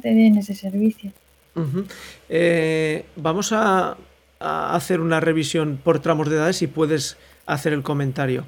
te 0.00 0.08
den 0.08 0.38
ese 0.38 0.54
servicio. 0.54 1.12
Eh, 2.28 3.04
vamos 3.16 3.52
a, 3.52 3.96
hacer 4.40 5.00
una 5.00 5.20
revisión 5.20 5.80
por 5.82 6.00
tramos 6.00 6.28
de 6.28 6.36
edades 6.36 6.56
si 6.56 6.66
puedes 6.66 7.16
hacer 7.46 7.72
el 7.72 7.82
comentario. 7.82 8.44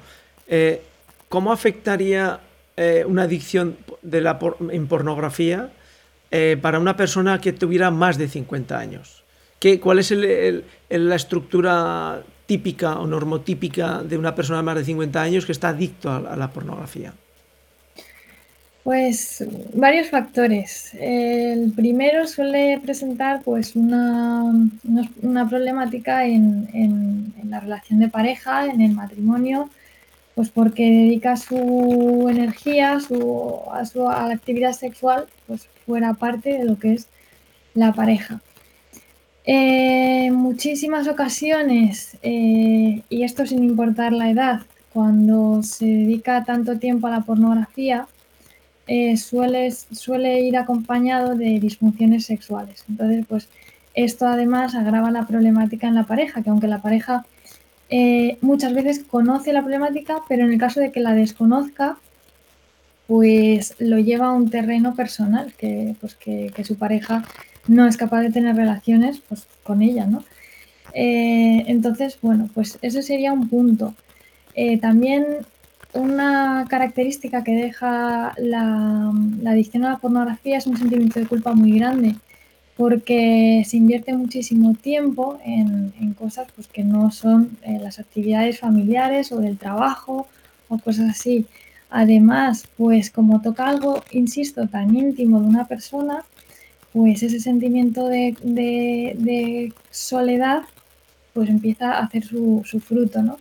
Eh, 0.47 0.81
¿Cómo 1.27 1.51
afectaría 1.51 2.39
eh, 2.75 3.03
una 3.07 3.23
adicción 3.23 3.77
de 4.03 4.21
la 4.21 4.37
en 4.69 4.87
pornografía 4.87 5.71
para 6.61 6.77
una 6.77 6.97
persona 6.97 7.39
que 7.39 7.53
tuviera 7.53 7.89
más 7.89 8.17
de 8.17 8.27
50 8.27 8.77
años? 8.77 9.23
¿Qué, 9.59 9.79
¿Cuál 9.79 9.99
es 9.99 10.11
la 10.11 11.15
estructura 11.15 12.21
típica 12.45 12.99
o 12.99 13.07
normotípica 13.07 14.03
de 14.03 14.17
una 14.17 14.35
persona 14.35 14.57
de 14.57 14.63
más 14.63 14.75
de 14.75 14.85
50 14.85 15.21
años 15.21 15.45
que 15.45 15.53
está 15.53 15.69
adicto 15.69 16.11
a 16.11 16.35
la 16.35 16.51
pornografía? 16.51 17.13
Pues 18.87 19.43
varios 19.73 20.09
factores. 20.11 20.91
El 20.93 21.73
primero 21.73 22.25
suele 22.25 22.79
presentar 22.79 23.41
pues 23.43 23.75
una, 23.75 24.45
una 25.21 25.49
problemática 25.49 26.25
en, 26.25 26.69
en, 26.71 27.33
la 27.49 27.59
relación 27.59 27.99
de 27.99 28.07
pareja, 28.07 28.67
en 28.67 28.79
el 28.79 28.93
matrimonio, 28.93 29.69
pues 30.35 30.51
porque 30.51 30.83
dedica 30.83 31.35
su 31.35 32.27
energía 32.29 33.01
su, 33.01 33.59
a, 33.73 33.85
su, 33.85 34.07
a 34.07 34.25
la 34.29 34.33
actividad 34.33 34.71
sexual 34.71 35.25
pues 35.47 35.67
fuera 35.85 36.13
parte 36.13 36.57
de 36.57 36.63
lo 36.63 36.79
que 36.79 36.93
es 36.93 37.07
la 37.73 37.91
pareja. 37.91 38.39
En 39.43 40.33
muchísimas 40.33 41.09
ocasiones, 41.09 42.17
eh, 42.21 43.03
y 43.09 43.23
esto 43.23 43.45
sin 43.45 43.65
importar 43.65 44.13
la 44.13 44.29
edad, 44.29 44.61
cuando 44.93 45.61
se 45.61 45.85
dedica 45.85 46.45
tanto 46.45 46.79
tiempo 46.79 47.07
a 47.07 47.11
la 47.11 47.21
pornografía, 47.25 48.07
eh, 48.87 49.17
suele, 49.17 49.69
suele 49.71 50.41
ir 50.41 50.55
acompañado 50.57 51.35
de 51.35 51.59
disfunciones 51.59 52.25
sexuales. 52.25 52.85
Entonces, 52.89 53.25
pues 53.27 53.49
esto 53.93 54.25
además 54.27 54.75
agrava 54.75 55.11
la 55.11 55.27
problemática 55.27 55.87
en 55.87 55.95
la 55.95 56.05
pareja, 56.05 56.41
que 56.41 56.49
aunque 56.49 56.67
la 56.67 56.81
pareja 56.81 57.25
eh, 57.89 58.37
muchas 58.41 58.73
veces 58.73 59.03
conoce 59.03 59.51
la 59.51 59.61
problemática, 59.61 60.21
pero 60.29 60.45
en 60.45 60.53
el 60.53 60.59
caso 60.59 60.79
de 60.79 60.91
que 60.93 61.01
la 61.01 61.13
desconozca, 61.13 61.97
pues 63.07 63.75
lo 63.79 63.99
lleva 63.99 64.27
a 64.27 64.33
un 64.33 64.49
terreno 64.49 64.95
personal, 64.95 65.53
que, 65.57 65.95
pues 65.99 66.15
que, 66.15 66.63
su 66.63 66.77
pareja 66.77 67.25
no 67.67 67.87
es 67.87 67.97
capaz 67.97 68.21
de 68.21 68.31
tener 68.31 68.55
relaciones 68.55 69.21
pues, 69.27 69.47
con 69.63 69.81
ella, 69.81 70.05
¿no? 70.05 70.23
Eh, 70.93 71.65
entonces, 71.67 72.17
bueno, 72.21 72.49
pues 72.53 72.79
eso 72.81 73.01
sería 73.01 73.33
un 73.33 73.49
punto. 73.49 73.93
también 74.81 75.25
una 75.97 76.65
característica 76.69 77.43
que 77.43 77.53
deja 77.53 78.33
la, 78.37 79.11
adicción 79.45 79.85
a 79.85 79.91
la 79.91 79.97
pornografía 79.97 80.57
es 80.57 80.67
un 80.67 80.77
sentimiento 80.77 81.19
de 81.19 81.25
culpa 81.25 81.53
muy 81.53 81.77
grande, 81.79 82.15
porque 82.75 83.63
se 83.67 83.77
invierte 83.77 84.13
muchísimo 84.15 84.75
tiempo 84.75 85.39
en, 85.43 86.13
cosas 86.13 86.47
pues, 86.55 86.67
que 86.67 86.83
no 86.83 87.11
son 87.11 87.57
eh, 87.63 87.79
las 87.81 87.99
actividades 87.99 88.59
familiares 88.59 89.31
o 89.31 89.39
del 89.39 89.57
trabajo 89.57 90.27
o 90.69 90.77
cosas 90.77 91.09
así. 91.11 91.45
Además, 91.89 92.67
pues 92.77 93.09
como 93.09 93.41
toca 93.41 93.67
algo, 93.67 94.03
insisto, 94.11 94.67
tan 94.67 94.95
íntimo 94.95 95.39
de 95.39 95.47
una 95.47 95.67
persona, 95.67 96.23
pues 96.93 97.23
ese 97.23 97.39
sentimiento 97.39 98.07
de, 98.07 99.73
soledad 99.89 100.63
pues 101.33 101.49
empieza 101.49 101.93
a 101.93 102.03
hacer 102.03 102.23
su, 102.25 102.63
fruto, 102.83 103.21
¿no? 103.21 103.37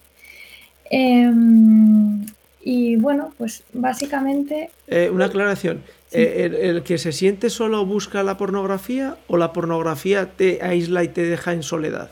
Em, 0.90 2.24
y 2.68 2.96
bueno, 2.96 3.32
pues 3.38 3.62
básicamente... 3.72 4.70
Eh, 4.88 5.08
una 5.08 5.26
aclaración. 5.26 5.84
Eh, 6.10 6.50
el, 6.62 6.82
que 6.82 6.98
se 6.98 7.12
siente 7.12 7.48
solo 7.48 7.86
busca 7.86 8.24
la 8.24 8.36
pornografía 8.36 9.16
o 9.28 9.36
la 9.36 9.52
pornografía 9.52 10.32
te 10.32 10.60
aísla 10.60 11.04
y 11.04 11.08
te 11.08 11.22
deja 11.22 11.52
en 11.52 11.62
soledad? 11.62 12.10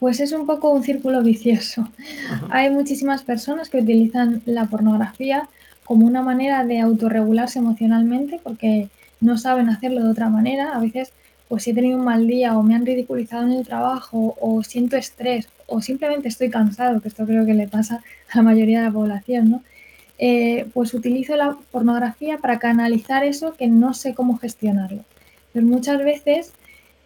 Pues 0.00 0.18
es 0.18 0.32
un 0.32 0.44
poco 0.44 0.70
un 0.70 0.82
círculo 0.82 1.22
vicioso. 1.22 1.88
Hay 2.50 2.68
muchísimas 2.70 3.22
personas 3.22 3.70
que 3.70 3.78
utilizan 3.78 4.42
la 4.44 4.64
pornografía 4.64 5.48
como 5.84 6.04
una 6.04 6.22
manera 6.22 6.64
de 6.64 6.80
autorregularse 6.80 7.60
emocionalmente 7.60 8.40
porque 8.42 8.88
no 9.20 9.38
saben 9.38 9.68
hacerlo 9.68 10.02
de 10.02 10.10
otra 10.10 10.30
manera. 10.30 10.72
A 10.74 10.80
veces, 10.80 11.12
pues 11.46 11.62
si 11.62 11.70
he 11.70 11.74
tenido 11.74 11.96
un 11.96 12.04
mal 12.04 12.26
día 12.26 12.58
o 12.58 12.64
me 12.64 12.74
han 12.74 12.84
ridiculizado 12.84 13.44
en 13.44 13.52
el 13.52 13.64
trabajo 13.64 14.36
o 14.40 14.64
siento 14.64 14.96
estrés 14.96 15.48
o 15.68 15.80
simplemente 15.80 16.26
estoy 16.26 16.50
cansado, 16.50 17.00
que 17.00 17.06
esto 17.06 17.24
creo 17.24 17.46
que 17.46 17.54
le 17.54 17.68
pasa 17.68 18.02
la 18.34 18.42
mayoría 18.42 18.80
de 18.80 18.86
la 18.86 18.92
población, 18.92 19.50
¿no? 19.50 19.62
Eh, 20.18 20.66
pues 20.74 20.92
utilizo 20.92 21.34
la 21.36 21.56
pornografía 21.70 22.38
para 22.38 22.58
canalizar 22.58 23.24
eso 23.24 23.54
que 23.54 23.68
no 23.68 23.94
sé 23.94 24.14
cómo 24.14 24.38
gestionarlo. 24.38 25.04
Pero 25.52 25.66
muchas 25.66 25.98
veces 26.04 26.52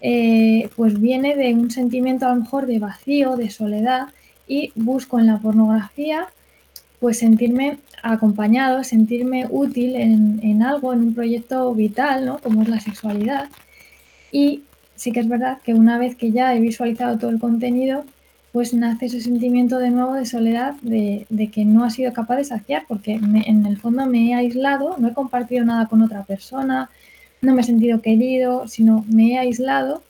eh, 0.00 0.68
pues 0.74 1.00
viene 1.00 1.36
de 1.36 1.54
un 1.54 1.70
sentimiento 1.70 2.26
a 2.26 2.34
lo 2.34 2.42
mejor 2.42 2.66
de 2.66 2.80
vacío, 2.80 3.36
de 3.36 3.50
soledad 3.50 4.08
y 4.48 4.72
busco 4.74 5.20
en 5.20 5.28
la 5.28 5.38
pornografía 5.38 6.26
pues 6.98 7.18
sentirme 7.18 7.78
acompañado, 8.02 8.82
sentirme 8.82 9.46
útil 9.48 9.94
en, 9.94 10.41
en 10.42 10.62
algo, 10.62 10.92
en 10.92 11.00
un 11.00 11.14
proyecto 11.14 11.72
vital, 11.74 12.26
¿no? 12.26 12.38
Como 12.38 12.62
es 12.62 12.68
la 12.68 12.80
sexualidad. 12.80 13.48
Y 14.32 14.62
sí 14.96 15.12
que 15.12 15.20
es 15.20 15.28
verdad 15.28 15.58
que 15.62 15.74
una 15.74 15.98
vez 15.98 16.16
que 16.16 16.32
ya 16.32 16.54
he 16.54 16.60
visualizado 16.60 17.18
todo 17.18 17.30
el 17.30 17.38
contenido, 17.38 18.04
pues 18.54 18.72
nace 18.72 19.06
ese 19.06 19.20
sentimiento 19.20 19.78
de 19.78 19.91
nuevo 19.91 20.15
de 20.15 20.26
soledad, 20.26 20.75
de, 20.81 21.26
que 21.53 21.65
no 21.65 21.82
ha 21.82 21.91
sido 21.91 22.12
capaz 22.12 22.37
de 22.37 22.44
saciar, 22.44 22.84
porque 22.87 23.15
en 23.15 23.66
el 23.66 23.76
fondo 23.78 24.06
me 24.06 24.28
he 24.28 24.34
aislado, 24.34 24.94
no 24.97 25.09
he 25.09 25.12
compartido 25.12 25.65
nada 25.65 25.87
con 25.87 26.03
otra 26.03 26.22
persona, 26.22 26.88
no 27.42 27.53
me 27.53 27.62
he 27.62 27.65
sentido 27.65 28.00
querido, 28.00 28.69
sino 28.69 29.04
me 29.09 29.32
he 29.32 29.38
aislado 29.38 30.04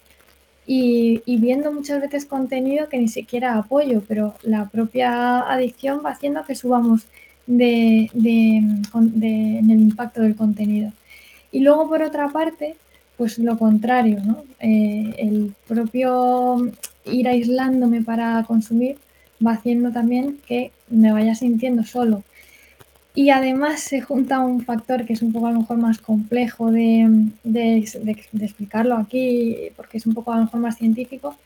y, 0.66 1.22
viendo 1.38 1.72
muchas 1.72 2.02
veces 2.02 2.26
contenido 2.26 2.90
que 2.90 2.98
ni 2.98 3.08
siquiera 3.08 3.56
apoyo, 3.56 4.02
pero 4.06 4.34
la 4.42 4.68
propia 4.68 5.40
adicción 5.50 6.02
va 6.04 6.10
haciendo 6.10 6.44
que 6.44 6.54
subamos 6.54 7.06
de, 7.46 8.10
en 8.12 9.70
el 9.70 9.80
impacto 9.80 10.20
del 10.20 10.36
contenido. 10.36 10.92
Y 11.50 11.60
luego, 11.60 11.88
por 11.88 12.02
otra 12.02 12.28
parte, 12.28 12.76
pues 13.16 13.38
lo 13.38 13.56
contrario, 13.56 14.20
¿no? 14.22 14.44
Eh, 14.60 15.14
el 15.16 15.54
propio 15.66 16.70
ir 17.04 17.28
aislándome 17.28 18.02
para 18.02 18.42
consumir 18.44 18.96
va 19.44 19.52
haciendo 19.52 19.92
también 19.92 20.38
que 20.46 20.72
me 20.88 21.12
vaya 21.12 21.34
sintiendo 21.34 21.84
solo. 21.84 22.22
Y 23.16 23.30
además 23.30 23.80
se 23.80 24.00
junta 24.00 24.40
un 24.40 24.64
factor 24.64 25.04
que 25.04 25.12
es 25.12 25.22
un 25.22 25.32
poco 25.32 25.46
a 25.46 25.52
lo 25.52 25.60
mejor 25.60 25.76
más 25.76 25.98
complejo 25.98 26.72
de, 26.72 27.28
explicarlo 27.44 28.96
aquí, 28.96 29.56
porque 29.76 29.98
es 29.98 30.06
un 30.06 30.14
poco 30.14 30.32
a 30.32 30.36
lo 30.36 30.44
mejor 30.44 30.60
más 30.60 30.78
científico, 30.78 31.36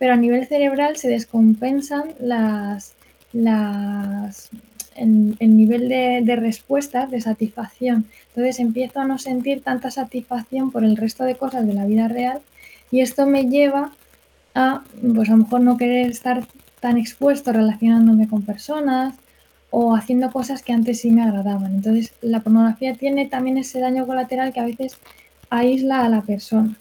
pero 0.00 0.14
a 0.14 0.16
nivel 0.16 0.46
cerebral 0.46 0.96
se 0.96 1.08
descompensan 1.08 2.14
las, 2.18 2.94
las, 3.32 4.50
el, 4.96 5.36
nivel 5.56 5.88
de, 5.88 6.22
de 6.24 6.36
respuestas, 6.36 7.08
de 7.08 7.20
satisfacción. 7.20 8.06
Entonces 8.30 8.58
empiezo 8.58 8.98
a 8.98 9.04
no 9.04 9.18
sentir 9.18 9.62
tanta 9.62 9.92
satisfacción 9.92 10.72
por 10.72 10.82
el 10.82 10.96
resto 10.96 11.22
de 11.22 11.36
cosas 11.36 11.64
de 11.68 11.74
la 11.74 11.86
vida 11.86 12.08
real 12.08 12.40
y 12.90 13.00
esto 13.00 13.26
me 13.26 13.44
lleva 13.44 13.92
a, 14.54 14.82
pues 15.14 15.28
a 15.28 15.32
lo 15.32 15.38
mejor 15.38 15.60
no 15.60 15.76
querer 15.76 16.10
estar 16.10 16.46
tan 16.80 16.98
expuesto 16.98 17.52
relacionándome 17.52 18.28
con 18.28 18.42
personas 18.42 19.14
o 19.70 19.94
haciendo 19.94 20.30
cosas 20.30 20.62
que 20.62 20.72
antes 20.72 21.00
sí 21.00 21.10
me 21.10 21.22
agradaban. 21.22 21.76
Entonces, 21.76 22.12
la 22.20 22.40
pornografía 22.40 22.94
tiene 22.94 23.26
también 23.26 23.56
ese 23.56 23.80
daño 23.80 24.06
colateral 24.06 24.52
que 24.52 24.60
a 24.60 24.66
veces 24.66 24.98
aísla 25.48 26.04
a 26.04 26.08
la 26.08 26.22
persona. 26.22 26.76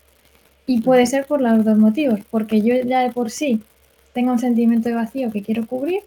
Y 0.66 0.82
puede 0.82 1.06
ser 1.06 1.26
por 1.26 1.42
los 1.42 1.64
dos 1.64 1.78
motivos, 1.78 2.20
porque 2.30 2.62
yo 2.62 2.76
ya 2.86 3.02
de 3.02 3.12
por 3.12 3.30
sí 3.32 3.62
tengo 4.14 4.32
un 4.32 4.40
sentimiento 4.40 4.90
de 4.90 4.96
vacío 4.96 5.32
que 5.32 5.42
quiero 5.42 5.66
cubrir 5.66 6.02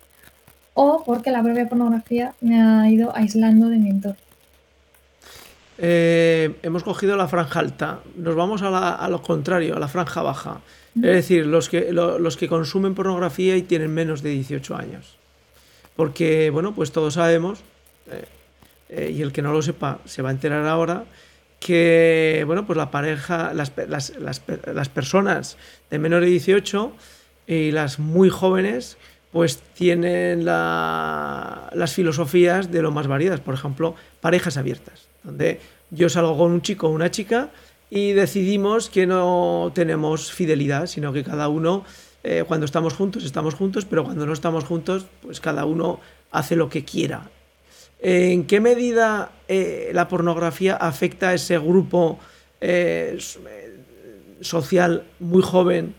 o 0.75 1.03
porque 1.05 1.31
la 1.31 1.43
propia 1.43 1.69
pornografía 1.69 2.35
me 2.41 2.61
ha 2.61 2.91
ido 2.91 3.17
aislando 3.17 3.69
de 3.69 3.79
mi 3.79 3.91
entorno. 3.91 4.24
Eh, 5.79 6.55
hemos 6.63 6.85
cogido 6.85 7.17
la 7.17 7.29
franja 7.29 7.61
alta, 7.61 8.01
nos 8.17 8.35
vamos 8.35 8.63
a, 8.63 8.95
a 8.95 9.09
lo 9.09 9.23
contrario, 9.23 9.77
a 9.77 9.81
la 9.81 9.89
franja 9.89 10.23
baja. 10.23 10.61
Es 10.97 11.03
decir, 11.03 11.47
los 11.47 11.69
que, 11.69 12.49
consumen 12.49 12.95
pornografía 12.95 13.57
y 13.57 13.63
tienen 13.63 13.93
menos 13.93 14.23
de 14.23 14.31
18 14.31 14.77
años. 14.77 15.17
Porque, 15.97 16.51
bueno, 16.51 16.75
pues 16.75 16.93
todos 16.93 17.15
sabemos, 17.15 17.61
eh, 18.11 18.25
eh, 18.91 19.13
y 19.17 19.23
el 19.23 19.33
que 19.33 19.43
no 19.43 19.53
lo 19.53 19.61
sepa 19.63 19.99
se 20.05 20.23
va 20.23 20.29
a 20.29 20.33
enterar 20.33 20.67
ahora, 20.67 21.05
que, 21.59 22.45
bueno, 22.47 22.65
pues 22.67 22.77
la 22.77 22.91
pareja, 22.91 23.53
las, 23.55 23.73
las, 23.89 24.13
las, 24.19 24.89
personas 24.89 25.57
de 25.91 25.99
menor 25.99 26.21
de 26.21 26.29
18 26.29 26.93
y 27.49 27.73
las 27.73 27.99
muy 27.99 28.29
jóvenes, 28.29 28.97
pues 29.33 29.59
tienen 29.75 30.45
las 30.45 31.93
filosofías 31.93 32.71
de 32.71 32.83
lo 32.83 32.93
más 32.93 33.09
variadas. 33.09 33.41
Por 33.41 33.55
ejemplo, 33.55 33.97
parejas 34.21 34.57
abiertas, 34.59 35.09
donde 35.25 35.61
yo 35.91 36.09
salgo 36.09 36.37
con 36.37 36.53
un 36.53 36.63
chico 36.63 36.87
o 36.87 36.91
una 36.91 37.11
chica 37.11 37.51
y 37.91 38.13
decidimos 38.13 38.91
que 38.91 39.07
no 39.07 39.73
tenemos 39.75 40.33
fidelidad, 40.33 40.87
sino 40.87 41.13
que 41.13 41.25
cada 41.25 41.49
uno, 41.49 41.85
eh, 42.23 42.45
cuando 42.47 42.67
estamos 42.67 42.95
juntos, 42.95 43.25
estamos 43.25 43.55
juntos, 43.55 43.85
pero 43.85 44.05
cuando 44.05 44.27
no 44.27 44.33
estamos 44.33 44.65
juntos, 44.65 45.07
pues 45.23 45.41
cada 45.41 45.65
uno 45.65 46.01
hace 46.31 46.57
lo 46.57 46.69
que 46.69 46.85
quiera. 46.85 47.31
¿En 48.01 48.47
qué 48.47 48.61
medida 48.61 49.33
eh, 49.49 49.91
la 49.95 50.09
pornografía 50.09 50.77
afecta 50.77 51.31
a 51.31 51.35
ese 51.35 51.59
grupo 51.59 52.19
eh, 52.61 53.19
social 54.41 55.05
muy 55.21 55.43
joven 55.43 55.95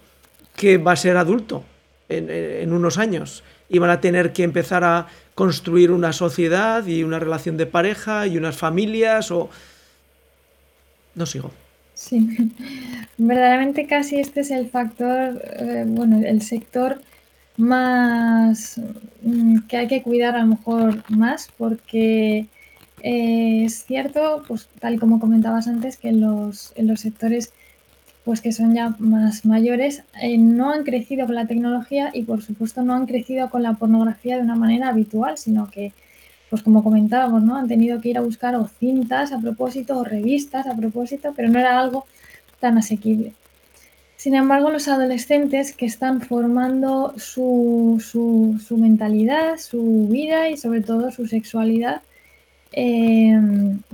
que 0.55 0.77
va 0.77 0.91
a 0.91 0.95
ser 0.95 1.17
adulto 1.17 1.63
en, 2.07 2.71
unos 2.71 2.97
años 2.97 3.43
y 3.69 3.79
van 3.79 3.89
a 3.89 4.01
tener 4.01 4.33
que 4.33 4.43
empezar 4.43 4.83
a 4.83 5.07
construir 5.33 5.91
una 5.91 6.13
sociedad 6.13 6.85
y 6.85 7.03
una 7.03 7.19
relación 7.19 7.57
de 7.57 7.65
pareja 7.65 8.27
y 8.27 8.37
unas 8.37 8.57
familias 8.57 9.31
o... 9.31 9.49
No 11.15 11.25
sigo. 11.25 11.51
Sí, 11.93 12.27
verdaderamente 13.17 13.87
casi 13.87 14.19
este 14.19 14.41
es 14.41 14.51
el 14.51 14.69
factor, 14.69 15.41
eh, 15.57 15.85
bueno, 15.87 16.21
el 16.25 16.41
sector 16.41 17.01
más 17.57 18.79
mm, 19.21 19.59
que 19.67 19.77
hay 19.77 19.87
que 19.87 20.03
cuidar 20.03 20.35
a 20.35 20.41
lo 20.41 20.47
mejor 20.47 21.09
más 21.09 21.47
porque 21.57 22.47
eh, 23.01 23.65
es 23.65 23.85
cierto, 23.85 24.43
pues 24.47 24.67
tal 24.79 24.99
como 24.99 25.19
comentabas 25.19 25.67
antes, 25.67 25.97
que 25.97 26.11
los, 26.11 26.73
en 26.75 26.87
los 26.87 27.01
sectores 27.01 27.53
pues 28.25 28.41
que 28.41 28.51
son 28.51 28.73
ya 28.73 28.95
más 28.97 29.45
mayores, 29.45 30.03
eh, 30.19 30.39
no 30.39 30.71
han 30.71 30.83
crecido 30.83 31.27
con 31.27 31.35
la 31.35 31.45
tecnología 31.45 32.09
y 32.11 32.23
por 32.23 32.41
supuesto 32.41 32.81
no 32.81 32.95
han 32.95 33.05
crecido 33.05 33.51
con 33.51 33.61
la 33.61 33.73
pornografía 33.75 34.35
de 34.37 34.41
una 34.41 34.55
manera 34.55 34.89
habitual, 34.89 35.37
sino 35.37 35.69
que, 35.69 35.93
pues 36.49 36.63
como 36.63 36.83
comentábamos, 36.83 37.43
¿no? 37.43 37.55
Han 37.55 37.67
tenido 37.67 38.01
que 38.01 38.09
ir 38.09 38.17
a 38.17 38.21
buscar 38.21 38.55
o 38.55 38.67
cintas 38.67 39.31
a 39.31 39.39
propósito 39.39 39.99
o 39.99 40.03
revistas 40.03 40.65
a 40.65 40.75
propósito, 40.75 41.33
pero 41.35 41.49
no 41.49 41.59
era 41.59 41.79
algo 41.79 42.07
tan 42.59 42.79
asequible. 42.79 43.33
Sin 44.17 44.33
embargo, 44.33 44.71
los 44.71 44.87
adolescentes 44.87 45.71
que 45.73 45.85
están 45.85 46.21
formando 46.21 47.13
su, 47.17 48.03
su, 48.03 48.77
mentalidad, 48.77 49.57
su 49.59 50.07
vida 50.09 50.49
y 50.49 50.57
sobre 50.57 50.81
todo 50.81 51.11
su 51.11 51.27
sexualidad, 51.27 52.01
eh, 52.71 53.39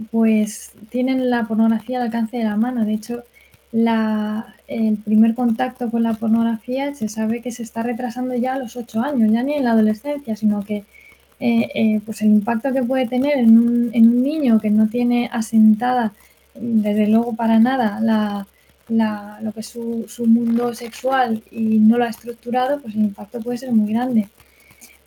pues 0.10 0.72
tienen 0.90 1.30
la 1.30 1.44
pornografía 1.46 1.98
al 1.98 2.04
alcance 2.06 2.38
de 2.38 2.46
la 2.46 2.56
mano. 2.56 2.86
De 2.86 2.94
hecho, 2.94 3.26
el 3.72 4.98
primer 4.98 5.34
contacto 5.34 5.90
con 5.90 6.04
la 6.04 6.14
pornografía 6.14 6.94
se 6.94 7.08
sabe 7.08 7.42
que 7.42 7.52
se 7.52 7.64
está 7.64 7.84
retrasando 7.84 8.36
ya 8.36 8.54
a 8.54 8.60
los 8.60 8.76
8 8.76 9.02
años, 9.02 9.32
ya 9.32 9.44
ni 9.44 9.54
en 9.54 9.64
la 9.64 9.72
adolescencia, 9.72 10.36
sino 10.36 10.64
que 10.64 10.84
eh, 11.40 11.70
eh, 11.74 12.02
pues 12.06 12.22
el 12.22 12.28
impacto 12.30 12.72
que 12.72 12.84
puede 12.84 13.08
tener 13.08 13.40
en 13.40 13.58
un, 13.58 13.90
en 13.94 14.10
un, 14.10 14.22
niño 14.22 14.60
que 14.60 14.70
no 14.70 14.88
tiene 14.88 15.28
asentada, 15.32 16.14
desde 16.54 17.08
luego 17.08 17.36
para 17.36 17.60
nada, 17.60 18.00
la, 18.00 18.48
la, 18.88 19.40
lo 19.42 19.52
que 19.52 19.62
es 19.62 19.68
su, 19.68 20.06
su, 20.08 20.28
mundo 20.28 20.76
sexual 20.76 21.42
y 21.50 21.80
no 21.80 21.98
lo 21.98 22.04
ha 22.04 22.10
estructurado, 22.10 22.80
pues 22.80 22.94
el 22.94 23.02
impacto 23.02 23.40
puede 23.40 23.58
ser 23.58 23.72
muy 23.72 23.92
grande. 23.92 24.30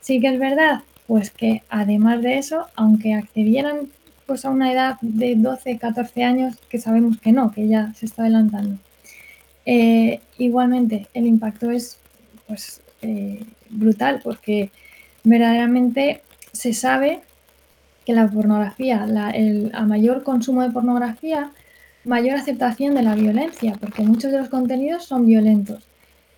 Sí 0.01 0.21
que 0.21 0.29
es 0.35 0.41
verdad, 0.41 0.83
pues 1.07 1.31
que 1.31 1.63
además 1.69 2.21
de 2.21 2.39
eso, 2.39 2.67
aunque 2.75 3.15
accedieran 3.15 3.91
pues 4.27 4.45
a 4.45 4.51
una 4.51 4.73
edad 4.73 4.97
de 5.01 5.35
12, 5.37 5.79
14 5.79 6.25
años 6.25 6.57
que 6.69 6.79
sabemos 6.79 7.19
que 7.21 7.33
no, 7.33 7.51
que 7.51 7.69
ya 7.69 7.93
se 7.95 8.07
está 8.07 8.23
adelantando. 8.23 8.79
Eh, 9.67 10.21
igualmente, 10.39 11.09
el 11.15 11.27
impacto 11.27 11.71
es 11.71 11.99
pues, 12.47 12.83
eh, 13.03 13.43
brutal 13.71 14.21
porque 14.23 14.71
verdaderamente 15.25 16.23
se 16.53 16.73
sabe 16.73 17.21
que 18.05 18.13
la 18.13 18.29
pornografía, 18.29 19.07
el, 19.35 19.71
a 19.75 19.85
mayor 19.87 20.23
consumo 20.23 20.63
de 20.63 20.71
pornografía, 20.71 21.53
mayor 22.05 22.37
aceptación 22.37 22.95
de 22.95 23.03
la 23.03 23.15
violencia, 23.15 23.77
porque 23.81 24.03
muchos 24.03 24.31
de 24.31 24.39
los 24.39 24.49
contenidos 24.49 25.05
son 25.05 25.27
violentos. 25.27 25.83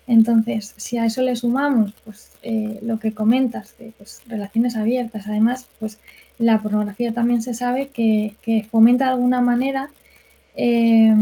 Entonces, 0.07 0.73
si 0.77 0.97
a 0.97 1.05
eso 1.05 1.21
le 1.21 1.35
sumamos 1.35 1.93
pues, 2.05 2.31
eh, 2.41 2.79
lo 2.81 2.97
que 2.99 3.13
comentas 3.13 3.77
de 3.77 3.91
pues, 3.97 4.21
relaciones 4.27 4.77
abiertas, 4.77 5.27
además, 5.27 5.67
pues 5.79 5.99
la 6.39 6.59
pornografía 6.61 7.13
también 7.13 7.41
se 7.41 7.53
sabe 7.53 7.87
que, 7.87 8.35
fomenta 8.69 9.05
de 9.05 9.11
alguna 9.11 9.41
manera 9.41 9.89
eh, 10.55 11.13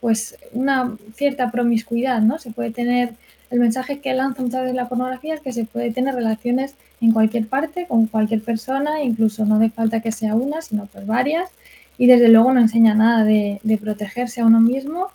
pues 0.00 0.36
una 0.52 0.96
cierta 1.14 1.50
promiscuidad, 1.50 2.20
¿no? 2.20 2.38
Se 2.38 2.50
puede 2.50 2.70
tener, 2.70 3.14
el 3.50 3.60
mensaje 3.60 4.00
que 4.00 4.14
lanza 4.14 4.42
muchas 4.42 4.62
veces 4.62 4.76
la 4.76 4.88
pornografía 4.88 5.34
es 5.34 5.40
que 5.40 5.52
se 5.52 5.64
puede 5.64 5.90
tener 5.90 6.14
relaciones 6.14 6.74
en 7.00 7.12
cualquier 7.12 7.46
parte, 7.46 7.86
con 7.86 8.06
cualquier 8.06 8.42
persona, 8.42 9.02
incluso 9.02 9.44
no 9.44 9.56
hace 9.56 9.70
falta 9.70 10.00
que 10.00 10.12
sea 10.12 10.34
una, 10.34 10.62
sino 10.62 10.86
pues 10.86 11.06
varias, 11.06 11.50
y 11.98 12.06
desde 12.06 12.28
luego 12.28 12.52
no 12.52 12.60
enseña 12.60 12.94
nada 12.94 13.24
de, 13.24 13.60
protegerse 13.80 14.40
a 14.40 14.46
uno 14.46 14.60
mismo 14.60 15.08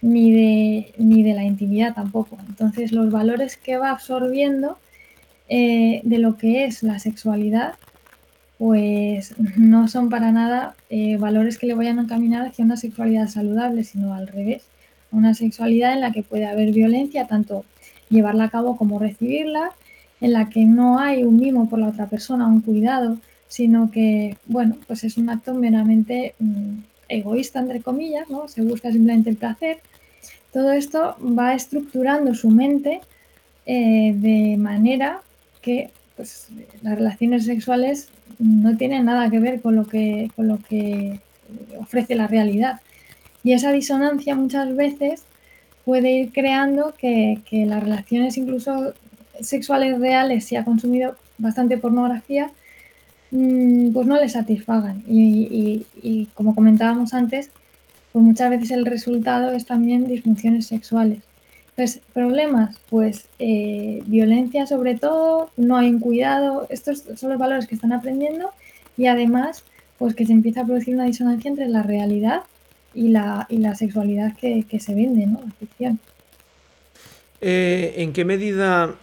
ni 0.00 0.32
de, 0.32 0.94
ni 0.98 1.22
de 1.22 1.34
la 1.34 1.44
intimidad 1.44 1.94
tampoco. 1.94 2.38
Entonces 2.48 2.92
los 2.92 3.10
valores 3.10 3.56
que 3.56 3.76
va 3.76 3.90
absorbiendo 3.90 4.78
eh, 5.48 6.00
de 6.04 6.18
lo 6.18 6.36
que 6.36 6.64
es 6.64 6.82
la 6.82 6.98
sexualidad 6.98 7.74
pues 8.64 9.34
no 9.58 9.88
son 9.88 10.08
para 10.08 10.32
nada 10.32 10.74
eh, 10.88 11.18
valores 11.18 11.58
que 11.58 11.66
le 11.66 11.74
vayan 11.74 11.98
a 11.98 12.02
encaminar 12.04 12.46
hacia 12.46 12.64
una 12.64 12.78
sexualidad 12.78 13.28
saludable, 13.28 13.84
sino 13.84 14.14
al 14.14 14.26
revés, 14.26 14.62
una 15.12 15.34
sexualidad 15.34 15.92
en 15.92 16.00
la 16.00 16.12
que 16.12 16.22
puede 16.22 16.46
haber 16.46 16.72
violencia, 16.72 17.26
tanto 17.26 17.66
llevarla 18.08 18.44
a 18.44 18.48
cabo 18.48 18.78
como 18.78 18.98
recibirla, 18.98 19.72
en 20.22 20.32
la 20.32 20.48
que 20.48 20.64
no 20.64 20.98
hay 20.98 21.24
un 21.24 21.38
mimo 21.38 21.68
por 21.68 21.78
la 21.78 21.88
otra 21.88 22.06
persona, 22.06 22.46
un 22.46 22.62
cuidado, 22.62 23.18
sino 23.48 23.90
que, 23.90 24.38
bueno, 24.46 24.78
pues 24.86 25.04
es 25.04 25.18
un 25.18 25.28
acto 25.28 25.52
meramente 25.52 26.34
mm, 26.38 26.78
egoísta, 27.08 27.60
entre 27.60 27.82
comillas, 27.82 28.30
¿no? 28.30 28.48
Se 28.48 28.62
busca 28.62 28.90
simplemente 28.90 29.28
el 29.28 29.36
placer. 29.36 29.80
Todo 30.54 30.72
esto 30.72 31.18
va 31.20 31.52
estructurando 31.52 32.34
su 32.34 32.48
mente 32.48 33.02
eh, 33.66 34.14
de 34.16 34.56
manera 34.56 35.20
que 35.60 35.90
pues, 36.16 36.48
las 36.82 36.96
relaciones 36.96 37.44
sexuales 37.44 38.08
no 38.38 38.76
tienen 38.76 39.04
nada 39.04 39.30
que 39.30 39.38
ver 39.38 39.60
con 39.60 39.76
lo 39.76 39.86
que, 39.86 40.30
con 40.36 40.48
lo 40.48 40.58
que 40.58 41.20
ofrece 41.78 42.14
la 42.14 42.26
realidad. 42.26 42.80
Y 43.42 43.52
esa 43.52 43.72
disonancia 43.72 44.34
muchas 44.34 44.74
veces 44.74 45.24
puede 45.84 46.10
ir 46.12 46.32
creando 46.32 46.94
que, 46.96 47.40
las 47.50 47.82
relaciones 47.82 48.36
incluso 48.36 48.94
sexuales 49.40 49.98
reales, 49.98 50.44
si 50.44 50.56
ha 50.56 50.64
consumido 50.64 51.16
bastante 51.38 51.76
pornografía, 51.78 52.50
mm, 53.30 53.92
pues 53.92 54.06
no 54.06 54.16
le 54.20 54.28
satisfagan. 54.28 55.02
Y, 55.06 55.86
y 56.02 56.26
como 56.34 56.54
comentábamos 56.54 57.14
antes, 57.14 57.50
pues 58.12 58.24
muchas 58.24 58.50
veces 58.50 58.70
el 58.70 58.86
resultado 58.86 59.52
es 59.52 59.66
también 59.66 60.06
disfunciones 60.06 60.66
sexuales. 60.66 61.18
Pues 61.76 62.00
problemas, 62.12 62.76
pues 62.88 63.26
eh, 63.38 64.02
violencia 64.06 64.66
sobre 64.66 64.96
todo, 64.96 65.50
no 65.56 65.76
hay 65.76 65.88
un 65.88 65.98
cuidado, 65.98 66.66
estos 66.70 67.02
son 67.16 67.30
los 67.30 67.38
valores 67.38 67.66
que 67.66 67.74
están 67.74 67.92
aprendiendo 67.92 68.50
y 68.96 69.06
además 69.06 69.64
pues 69.98 70.14
que 70.14 70.26
se 70.26 70.32
empieza 70.32 70.60
a 70.60 70.64
producir 70.64 70.94
una 70.94 71.04
disonancia 71.04 71.48
entre 71.48 71.68
la 71.68 71.82
realidad 71.82 72.42
y 72.94 73.08
la, 73.08 73.46
y 73.48 73.58
la 73.58 73.74
sexualidad 73.74 74.36
que, 74.36 74.64
se 74.78 74.94
vende, 74.94 75.26
¿no? 75.26 75.42
La 75.44 75.52
ficción. 75.52 75.98
Eh, 77.40 77.94
¿En 77.98 78.12
qué 78.12 78.24
medida, 78.24 78.94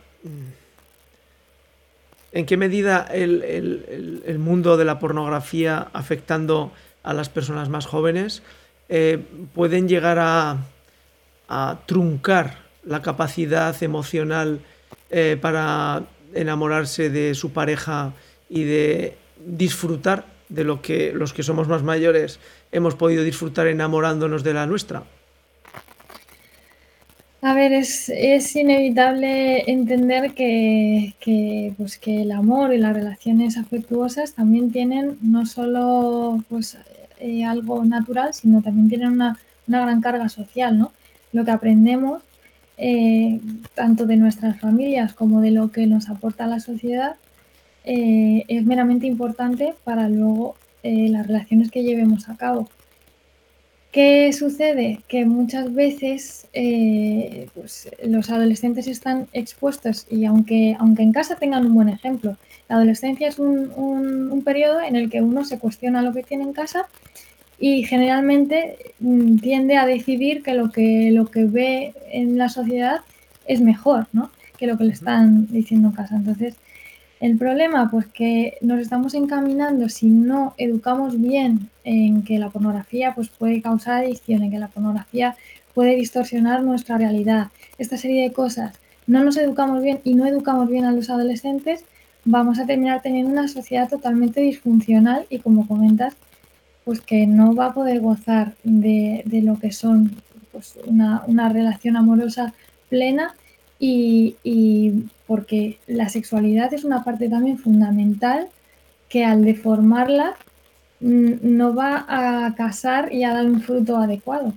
en 2.32 2.46
qué 2.46 2.58
medida 2.58 3.08
el, 3.12 4.40
mundo 4.40 4.78
de 4.78 4.86
la 4.86 5.00
pornografía 5.00 5.90
afectando 5.94 6.72
a 7.04 7.14
las 7.14 7.30
personas 7.30 7.70
más 7.70 7.86
jóvenes 7.86 8.42
eh, 8.90 9.20
pueden 9.54 9.88
llegar 9.88 10.18
a 10.20 10.58
a 11.54 11.82
truncar 11.86 12.60
la 12.86 13.02
capacidad 13.02 13.76
emocional 13.84 14.62
eh, 15.10 15.38
para 15.40 16.04
enamorarse 16.34 17.10
de 17.10 17.36
su 17.36 17.52
pareja 17.52 18.14
y 18.50 18.64
de 18.64 19.18
disfrutar 19.46 20.26
de 20.48 20.64
lo 20.64 20.82
que 20.82 21.12
los 21.12 21.34
que 21.34 21.44
somos 21.44 21.68
más 21.68 21.84
mayores 21.84 22.40
hemos 22.72 22.96
podido 22.96 23.24
disfrutar 23.24 23.68
enamorándonos 23.68 24.46
de 24.46 24.54
la 24.54 24.66
nuestra. 24.66 25.04
A 27.42 27.54
ver, 27.54 27.74
es, 27.74 28.56
inevitable 28.56 29.70
entender 29.70 30.34
que, 30.34 31.74
pues 31.76 31.98
que 31.98 32.22
el 32.22 32.32
amor 32.32 32.74
y 32.74 32.78
las 32.78 32.94
relaciones 32.94 33.58
afectuosas 33.58 34.34
también 34.34 34.72
tienen 34.72 35.18
no 35.22 35.46
solo 35.46 36.42
pues, 36.48 36.78
eh, 37.20 37.44
algo 37.44 37.84
natural, 37.84 38.34
sino 38.34 38.62
también 38.62 38.88
tienen 38.88 39.10
una, 39.10 39.40
una 39.68 39.82
gran 39.82 40.02
carga 40.02 40.30
social, 40.30 40.78
¿no? 40.78 40.94
Lo 41.32 41.46
que 41.46 41.52
aprendemos 41.52 42.22
eh, 42.84 43.40
tanto 43.76 44.08
de 44.08 44.18
nuestras 44.18 44.60
familias 44.60 45.14
como 45.14 45.40
de 45.42 45.52
lo 45.52 45.72
que 45.72 45.86
nos 45.86 46.10
aporta 46.10 46.48
la 46.48 46.60
sociedad 46.60 47.16
eh, 47.86 48.44
es 48.48 48.66
meramente 48.66 49.06
importante 49.06 49.76
para 49.84 50.10
luego 50.10 50.56
eh, 50.82 51.08
las 51.10 51.28
relaciones 51.28 51.70
que 51.70 51.84
llevemos 51.84 52.28
a 52.28 52.36
cabo. 52.38 52.70
¿Qué 53.92 54.34
sucede? 54.34 55.02
Que 55.08 55.26
muchas 55.26 55.72
veces 55.74 56.48
pues, 57.54 57.90
los 58.04 58.30
adolescentes 58.32 58.88
están 58.88 59.28
expuestos 59.34 60.08
y 60.10 60.26
aunque, 60.26 60.76
aunque 60.80 61.04
en 61.04 61.12
casa 61.12 61.36
tengan 61.36 61.66
un 61.66 61.76
buen 61.76 61.90
ejemplo, 61.90 62.38
la 62.68 62.78
adolescencia 62.78 63.28
es 63.28 63.38
un, 63.38 63.70
un 63.76 64.44
periodo 64.44 64.82
en 64.82 64.96
el 64.96 65.10
que 65.10 65.22
uno 65.22 65.44
se 65.44 65.60
cuestiona 65.60 66.02
lo 66.02 66.14
que 66.14 66.24
tiene 66.24 66.46
en 66.46 66.54
casa 66.54 66.88
y 67.62 67.84
generalmente 67.84 68.78
mm, 69.00 69.38
tiende 69.38 69.78
a 69.78 69.86
decidir 69.86 70.44
que 70.44 70.56
lo 70.56 70.72
que 70.72 71.12
lo 71.12 71.28
que 71.28 71.46
ve 71.46 71.94
en 72.12 72.38
la 72.38 72.50
sociedad 72.50 73.02
es 73.46 73.62
mejor, 73.62 74.08
¿no? 74.14 74.32
Que 74.58 74.68
lo 74.68 74.78
que 74.78 74.86
le 74.86 74.94
están 74.94 75.48
diciendo 75.48 75.90
en 75.90 75.94
casa. 75.94 76.16
Entonces, 76.16 76.56
El 77.22 77.38
problema, 77.38 77.90
pues 77.92 78.08
que 78.08 78.58
nos 78.62 78.80
estamos 78.80 79.14
encaminando 79.14 79.90
si 79.90 80.08
no 80.08 80.56
educamos 80.58 81.22
bien 81.22 81.70
en 81.84 82.24
que 82.24 82.40
la 82.40 82.50
pornografía 82.50 83.14
pues, 83.14 83.30
puede 83.30 83.62
causar 83.62 84.04
adicción, 84.04 84.42
en 84.42 84.50
que 84.50 84.58
la 84.58 84.70
pornografía 84.70 85.36
puede 85.76 85.96
distorsionar 85.96 86.64
nuestra 86.64 86.98
realidad, 86.98 87.50
esta 87.78 87.98
serie 87.98 88.24
de 88.24 88.34
cosas. 88.34 88.74
No 89.06 89.24
nos 89.24 89.38
educamos 89.38 89.84
bien 89.84 90.00
y 90.04 90.16
no 90.16 90.26
educamos 90.26 90.68
bien 90.68 90.86
a 90.86 90.92
los 90.92 91.12
adolescentes, 91.12 91.86
vamos 92.26 92.58
a 92.58 92.66
terminar 92.66 93.02
teniendo 93.04 93.32
una 93.32 93.48
sociedad 93.48 93.88
totalmente 93.88 94.42
disfuncional 94.42 95.28
y 95.30 95.38
como 95.40 95.68
comentas, 95.68 96.16
pues 96.92 97.00
que 97.00 97.26
no 97.26 97.56
va 97.56 97.68
a 97.68 97.74
poder 97.74 98.02
gozar 98.02 98.54
de, 98.66 99.24
lo 99.46 99.58
que 99.58 99.72
son 99.72 100.22
pues, 100.52 100.78
una, 100.86 101.24
una 101.26 101.48
relación 101.48 101.96
amorosa 101.96 102.54
plena 102.90 103.34
y, 103.80 105.06
porque 105.26 105.80
la 105.88 106.10
sexualidad 106.10 106.74
es 106.74 106.84
una 106.84 107.06
parte 107.06 107.30
también 107.30 107.58
fundamental 107.58 108.50
que 109.08 109.24
al 109.24 109.46
deformarla 109.46 110.36
mm, 111.00 111.36
no 111.44 111.74
va 111.74 112.06
a 112.10 112.56
casar 112.56 113.14
y 113.14 113.24
a 113.24 113.34
dar 113.36 113.46
un 113.46 113.62
fruto 113.62 113.96
adecuado. 113.96 114.54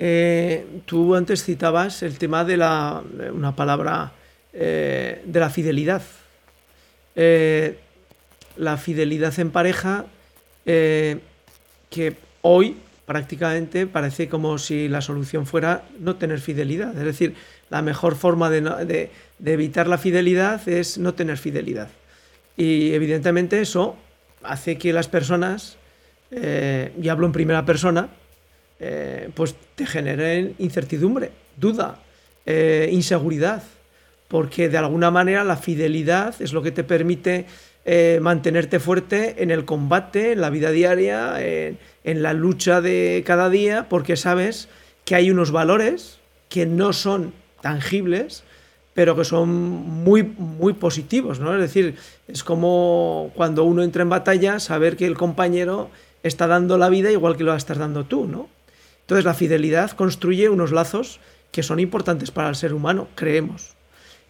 Eh, 0.00 0.66
tú 0.84 1.14
antes 1.14 1.44
citabas 1.44 2.02
el 2.02 2.18
tema 2.18 2.44
de 2.44 2.56
la, 2.56 3.04
una 3.32 3.54
palabra, 3.54 4.10
eh, 4.52 5.22
de 5.24 5.38
la 5.38 5.48
fidelidad. 5.48 6.02
Eh, 7.14 7.78
la 8.56 8.76
fidelidad 8.78 9.38
en 9.38 9.52
pareja, 9.52 10.06
que 10.64 12.16
hoy 12.42 12.76
prácticamente 13.06 13.86
parece 13.86 14.28
como 14.28 14.58
si 14.58 14.88
la 14.88 15.00
solución 15.00 15.46
fuera 15.46 15.84
no 15.98 16.16
tener 16.16 16.40
fidelidad. 16.40 16.96
Es 16.96 17.04
decir, 17.04 17.34
la 17.70 17.82
mejor 17.82 18.16
forma 18.16 18.50
de, 18.50 19.10
evitar 19.44 19.86
la 19.88 19.98
fidelidad 19.98 20.66
es 20.68 20.98
no 20.98 21.14
tener 21.14 21.38
fidelidad. 21.38 21.88
Y 22.56 22.92
evidentemente 22.92 23.60
eso 23.60 23.96
hace 24.42 24.78
que 24.78 24.92
las 24.92 25.08
personas, 25.08 25.76
eh, 26.30 26.92
y 27.00 27.08
hablo 27.08 27.26
en 27.26 27.32
primera 27.32 27.64
persona, 27.64 28.08
eh, 28.80 29.30
pues 29.34 29.54
te 29.74 29.86
generen 29.86 30.54
incertidumbre, 30.58 31.30
duda, 31.56 32.00
eh, 32.46 32.88
inseguridad, 32.92 33.62
porque 34.28 34.68
de 34.68 34.78
alguna 34.78 35.10
manera 35.10 35.44
la 35.44 35.56
fidelidad 35.56 36.34
es 36.40 36.52
lo 36.52 36.62
que 36.62 36.72
te 36.72 36.84
permite 36.84 37.46
mantenerte 38.20 38.80
fuerte 38.80 39.42
en 39.42 39.50
el 39.50 39.64
combate, 39.64 40.32
en 40.32 40.40
la 40.40 40.50
vida 40.50 40.70
diaria, 40.70 41.34
en 41.38 42.22
la 42.22 42.32
lucha 42.32 42.80
de 42.80 43.22
cada 43.26 43.50
día, 43.50 43.88
porque 43.88 44.16
sabes 44.16 44.68
que 45.04 45.14
hay 45.14 45.30
unos 45.30 45.50
valores 45.50 46.18
que 46.48 46.64
no 46.64 46.94
son 46.94 47.34
tangibles, 47.60 48.42
pero 48.94 49.16
que 49.16 49.24
son 49.24 49.50
muy, 49.50 50.22
muy 50.22 50.72
positivos, 50.72 51.40
¿no? 51.40 51.52
Es 51.52 51.60
decir, 51.60 51.96
es 52.28 52.42
como 52.44 53.32
cuando 53.34 53.64
uno 53.64 53.82
entra 53.82 54.02
en 54.02 54.08
batalla, 54.08 54.60
saber 54.60 54.96
que 54.96 55.06
el 55.06 55.16
compañero 55.16 55.90
está 56.22 56.46
dando 56.46 56.78
la 56.78 56.88
vida 56.88 57.10
igual 57.10 57.36
que 57.36 57.44
lo 57.44 57.54
estás 57.54 57.76
dando 57.76 58.04
tú, 58.04 58.26
¿no? 58.26 58.48
Entonces 59.02 59.26
la 59.26 59.34
fidelidad 59.34 59.90
construye 59.90 60.48
unos 60.48 60.72
lazos 60.72 61.20
que 61.50 61.62
son 61.62 61.80
importantes 61.80 62.30
para 62.30 62.48
el 62.48 62.54
ser 62.54 62.72
humano, 62.72 63.08
creemos. 63.14 63.73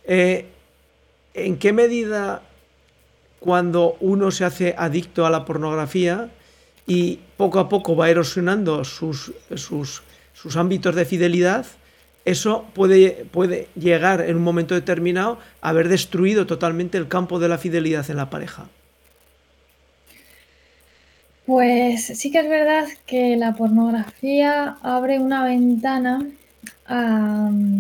Eh, 0.07 0.47
¿En 1.35 1.59
qué 1.59 1.73
medida 1.73 2.43
cuando 3.41 3.97
uno 4.01 4.31
se 4.31 4.45
hace 4.45 4.75
adicto 4.79 5.27
a 5.27 5.31
la 5.31 5.45
pornografía 5.45 6.31
y 6.87 7.21
poco 7.37 7.59
a 7.59 7.69
poco 7.69 7.97
va 7.97 8.09
erosionando 8.09 8.85
sus, 8.85 9.33
sus, 9.57 10.03
sus 10.33 10.57
ámbitos 10.57 10.95
de 10.95 11.05
fidelidad, 11.05 11.67
eso 12.25 12.65
puede, 12.73 13.27
puede 13.31 13.69
llegar 13.75 14.23
en 14.23 14.37
un 14.37 14.43
momento 14.43 14.75
determinado 14.75 15.39
a 15.61 15.71
haber 15.71 15.89
destruido 15.89 16.47
totalmente 16.47 16.97
el 16.97 17.09
campo 17.09 17.39
de 17.39 17.49
la 17.49 17.59
fidelidad 17.59 18.09
en 18.11 18.17
la 18.17 18.31
pareja. 18.31 18.67
Pues 21.47 22.07
sí 22.07 22.31
que 22.31 22.39
es 22.39 22.49
verdad 22.49 22.87
que 23.07 23.37
la 23.37 23.55
pornografía 23.55 24.79
abre 24.83 25.19
una 25.19 25.45
ventana 25.45 26.27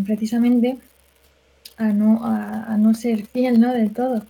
precisamente 0.04 0.76
a 1.76 1.84
no, 1.88 2.20
a, 2.22 2.76
no, 2.78 2.94
ser 2.94 3.26
fiel 3.26 3.60
¿no? 3.60 3.72
del 3.72 3.92
todo. 3.92 4.22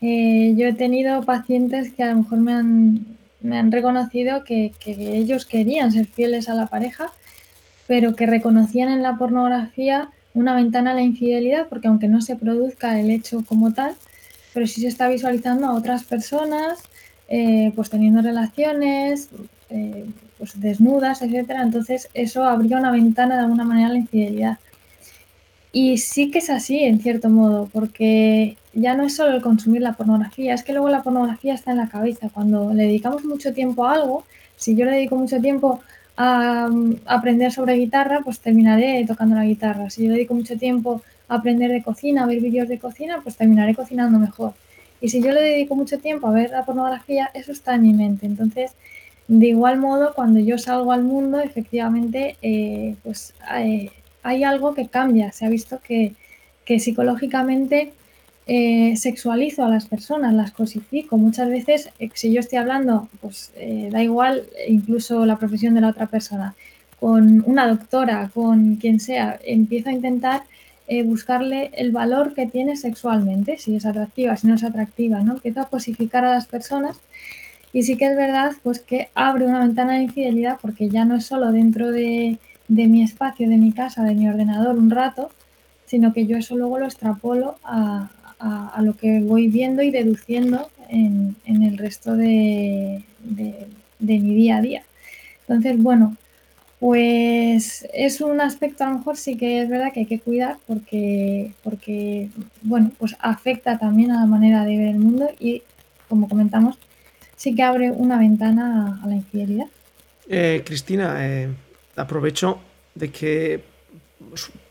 Eh, 0.00 0.54
yo 0.56 0.66
he 0.66 0.72
tenido 0.72 1.22
pacientes 1.22 1.92
que 1.92 2.02
a 2.02 2.12
lo 2.12 2.18
mejor 2.18 2.38
me 2.38 2.52
han, 2.52 3.06
me 3.40 3.58
han 3.58 3.72
reconocido 3.72 4.44
que, 4.44 4.72
que 4.78 5.16
ellos 5.16 5.46
querían 5.46 5.92
ser 5.92 6.06
fieles 6.06 6.48
a 6.48 6.54
la 6.54 6.66
pareja, 6.66 7.12
pero 7.86 8.14
que 8.14 8.26
reconocían 8.26 8.88
en 8.90 9.02
la 9.02 9.16
pornografía 9.16 10.10
una 10.34 10.54
ventana 10.54 10.90
a 10.90 10.94
la 10.94 11.02
infidelidad, 11.02 11.66
porque 11.68 11.88
aunque 11.88 12.08
no 12.08 12.20
se 12.20 12.36
produzca 12.36 13.00
el 13.00 13.10
hecho 13.10 13.42
como 13.46 13.72
tal, 13.72 13.94
pero 14.52 14.66
sí 14.66 14.80
se 14.80 14.88
está 14.88 15.08
visualizando 15.08 15.66
a 15.66 15.74
otras 15.74 16.04
personas, 16.04 16.78
eh, 17.28 17.72
pues 17.74 17.90
teniendo 17.90 18.22
relaciones, 18.22 19.28
eh, 19.70 20.06
pues 20.38 20.60
desnudas, 20.60 21.22
etcétera. 21.22 21.62
Entonces 21.62 22.08
eso 22.14 22.44
abría 22.44 22.78
una 22.78 22.90
ventana 22.90 23.36
de 23.36 23.42
alguna 23.42 23.64
manera 23.64 23.88
a 23.88 23.92
la 23.92 23.98
infidelidad. 23.98 24.58
Y 25.78 25.98
sí 25.98 26.30
que 26.30 26.38
es 26.38 26.48
así, 26.48 26.84
en 26.84 27.00
cierto 27.00 27.28
modo, 27.28 27.68
porque 27.70 28.56
ya 28.72 28.94
no 28.94 29.04
es 29.04 29.14
solo 29.14 29.36
el 29.36 29.42
consumir 29.42 29.82
la 29.82 29.92
pornografía, 29.92 30.54
es 30.54 30.64
que 30.64 30.72
luego 30.72 30.88
la 30.88 31.02
pornografía 31.02 31.52
está 31.52 31.72
en 31.72 31.76
la 31.76 31.90
cabeza. 31.90 32.30
Cuando 32.32 32.72
le 32.72 32.84
dedicamos 32.84 33.26
mucho 33.26 33.52
tiempo 33.52 33.84
a 33.84 33.92
algo, 33.92 34.24
si 34.56 34.74
yo 34.74 34.86
le 34.86 34.92
dedico 34.92 35.16
mucho 35.16 35.38
tiempo 35.38 35.80
a, 36.16 36.70
aprender 37.04 37.52
sobre 37.52 37.74
guitarra, 37.74 38.22
pues 38.24 38.40
terminaré 38.40 39.04
tocando 39.06 39.36
la 39.36 39.44
guitarra. 39.44 39.90
Si 39.90 40.06
yo 40.06 40.12
dedico 40.12 40.32
mucho 40.32 40.56
tiempo 40.56 41.02
a 41.28 41.34
aprender 41.34 41.70
de 41.70 41.82
cocina, 41.82 42.22
a 42.24 42.26
ver 42.26 42.40
vídeos 42.40 42.68
de 42.68 42.78
cocina, 42.78 43.20
pues 43.22 43.36
terminaré 43.36 43.74
cocinando 43.74 44.18
mejor. 44.18 44.54
Y 45.02 45.10
si 45.10 45.20
yo 45.20 45.30
le 45.30 45.42
dedico 45.42 45.76
mucho 45.76 45.98
tiempo 45.98 46.26
a 46.26 46.30
ver 46.30 46.52
la 46.52 46.64
pornografía, 46.64 47.30
eso 47.34 47.52
está 47.52 47.74
en 47.74 47.82
mi 47.82 47.92
mente. 47.92 48.24
Entonces, 48.24 48.72
de 49.28 49.48
igual 49.48 49.76
modo, 49.76 50.14
cuando 50.14 50.40
yo 50.40 50.56
salgo 50.56 50.92
al 50.92 51.04
mundo, 51.04 51.38
efectivamente, 51.38 52.38
eh, 52.40 52.96
pues 53.02 53.34
hay, 53.46 53.90
hay, 54.26 54.44
algo 54.44 54.74
que 54.74 54.88
cambia. 54.88 55.32
Se 55.32 55.46
ha 55.46 55.48
visto 55.48 55.80
que, 55.82 56.14
que 56.64 56.80
psicológicamente 56.80 57.92
eh, 58.48 58.94
sexualizo 58.96 59.64
a 59.64 59.68
las 59.68 59.86
personas, 59.86 60.32
las 60.34 60.52
cosifico. 60.52 61.18
Muchas 61.18 61.48
veces, 61.48 61.90
eh, 61.98 62.10
si 62.14 62.32
yo 62.32 62.40
estoy 62.40 62.58
hablando, 62.58 63.08
pues 63.20 63.52
eh, 63.56 63.88
da 63.90 64.02
igual 64.02 64.44
incluso 64.68 65.26
la 65.26 65.36
profesión 65.36 65.74
de 65.74 65.80
la 65.80 65.88
otra 65.88 66.06
persona, 66.06 66.54
con 67.00 67.42
una 67.46 67.66
doctora, 67.66 68.30
con 68.32 68.76
quien 68.76 69.00
sea, 69.00 69.38
empiezo 69.44 69.88
a 69.90 69.92
intentar 69.92 70.42
buscarle 71.04 71.72
el 71.74 71.90
valor 71.90 72.32
que 72.32 72.46
tiene 72.46 72.76
sexualmente, 72.76 73.58
si 73.58 73.74
es 73.74 73.84
atractiva, 73.84 74.36
si 74.36 74.46
no 74.46 74.54
es 74.54 74.62
atractiva, 74.62 75.18
¿no? 75.20 75.32
Empiezo 75.34 75.60
a 75.60 75.68
cosificar 75.68 76.24
a 76.24 76.30
las 76.30 76.46
personas 76.46 76.96
y 77.72 77.82
sí 77.82 77.96
que 77.96 78.06
es 78.06 78.16
verdad 78.16 78.52
pues 78.62 78.78
que 78.78 79.08
abre 79.14 79.46
una 79.46 79.60
ventana 79.60 79.94
de 79.94 80.04
infidelidad 80.04 80.58
porque 80.62 80.88
ya 80.88 81.04
no 81.04 81.16
es 81.16 81.26
solo 81.26 81.50
dentro 81.50 81.90
de, 81.90 82.38
de 82.68 82.86
mi 82.86 83.02
espacio, 83.02 83.48
de 83.48 83.56
mi 83.56 83.72
casa, 83.72 84.02
de 84.02 84.14
mi 84.14 84.28
ordenador 84.28 84.76
un 84.76 84.90
rato, 84.90 85.30
sino 85.86 86.12
que 86.12 86.26
yo 86.26 86.36
eso 86.36 86.56
luego 86.56 86.78
lo 86.78 86.86
extrapolo 86.86 87.56
a, 87.64 88.10
a, 88.38 88.82
lo 88.82 88.96
que 88.96 89.20
voy 89.20 89.48
viendo 89.48 89.82
y 89.82 89.90
deduciendo 89.90 90.68
en, 90.88 91.36
el 91.46 91.78
resto 91.78 92.16
de, 92.16 93.02
mi 93.98 94.34
día 94.34 94.58
a 94.58 94.60
día. 94.60 94.82
Entonces, 95.42 95.80
bueno, 95.82 96.16
pues 96.78 97.86
es 97.94 98.20
un 98.20 98.40
aspecto 98.40 98.84
a 98.84 98.90
lo 98.90 98.98
mejor 98.98 99.16
sí 99.16 99.36
que 99.36 99.62
es 99.62 99.68
verdad 99.68 99.92
que 99.92 100.00
hay 100.00 100.06
que 100.06 100.20
cuidar 100.20 100.58
porque, 100.66 101.52
porque 101.62 102.28
bueno, 102.62 102.92
pues 102.98 103.16
afecta 103.20 103.78
también 103.78 104.10
a 104.10 104.20
la 104.20 104.26
manera 104.26 104.64
de 104.64 104.76
ver 104.76 104.88
el 104.88 104.98
mundo 104.98 105.30
y, 105.38 105.62
como 106.08 106.28
comentamos, 106.28 106.78
sí 107.36 107.54
que 107.54 107.62
abre 107.62 107.90
una 107.90 108.18
ventana 108.18 109.00
a, 109.02 109.06
la 109.06 109.14
infidelidad. 109.14 109.66
Eh, 110.28 110.62
Cristina, 110.66 111.16
eh, 111.20 111.48
aprovecho 111.96 112.60
de 112.94 113.10
que 113.10 113.64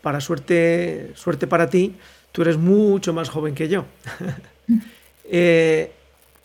para 0.02 0.20
suerte, 0.20 1.12
suerte 1.14 1.46
para 1.46 1.68
ti, 1.68 1.96
tú 2.32 2.42
eres 2.42 2.56
mucho 2.56 3.12
más 3.12 3.28
joven 3.28 3.54
que 3.54 3.68
yo. 3.68 3.84
Eh, 5.28 5.90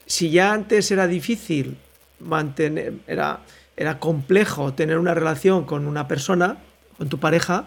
si 0.07 0.31
ya 0.31 0.53
antes 0.53 0.89
era 0.89 1.05
difícil 1.05 1.77
mantener, 2.19 2.95
era, 3.05 3.41
era 3.77 4.00
complejo 4.00 4.73
tener 4.73 4.97
una 4.97 5.13
relación 5.13 5.65
con 5.65 5.85
una 5.85 6.07
persona, 6.07 6.57
con 6.97 7.07
tu 7.07 7.19
pareja, 7.19 7.65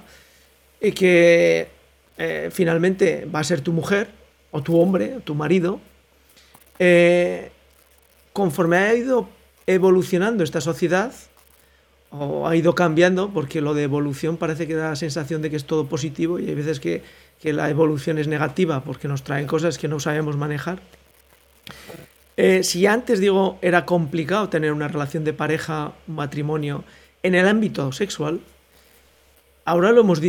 y 0.80 0.90
que 0.90 1.68
eh, 2.18 2.50
finalmente 2.52 3.26
va 3.26 3.38
a 3.38 3.44
ser 3.44 3.61
tu 3.61 3.73
mujer, 3.73 4.11
o 4.50 4.61
tu 4.61 4.76
hombre, 4.80 5.18
o 5.18 5.21
tu 5.21 5.37
marido, 5.37 5.80
eh, 6.80 7.52
conforme 8.33 8.76
ha 8.78 8.94
ido 8.94 9.28
evolucionando 9.66 10.42
esta 10.42 10.61
sociedad, 10.61 11.12
o 12.16 12.47
ha 12.47 12.54
ido 12.54 12.75
cambiando, 12.75 13.30
porque 13.30 13.61
lo 13.61 13.75
de 13.75 13.83
evolución 13.83 14.37
parece 14.37 14.66
que 14.66 14.75
da 14.75 14.90
la 14.90 14.97
sensación 14.97 15.42
de 15.42 15.50
que 15.50 15.56
es 15.56 15.64
todo 15.64 15.87
positivo 15.87 16.38
y 16.38 16.49
hay 16.49 16.54
veces 16.54 16.78
que 16.78 17.02
que 17.44 17.52
la 17.52 17.68
evolución 17.68 18.16
es 18.16 18.26
negativa 18.26 18.83
porque 18.83 19.06
nos 19.06 19.23
traen 19.23 19.47
cosas 19.47 19.76
que 19.76 19.87
no 19.87 20.00
sabemos 20.00 20.38
manejar. 20.38 20.80
Eh, 22.38 22.62
si 22.62 22.87
antes, 22.87 23.21
digo, 23.21 23.59
era 23.61 23.85
complicado 23.85 24.49
tener 24.49 24.73
una 24.73 24.88
relación 24.88 25.25
de 25.25 25.35
pareja, 25.35 25.92
matrimonio, 26.06 26.85
en 27.23 27.35
el 27.35 27.47
ámbito 27.47 27.92
sexual, 27.92 28.40
ahora 29.66 29.92
lo 29.92 30.00
hemos, 30.00 30.21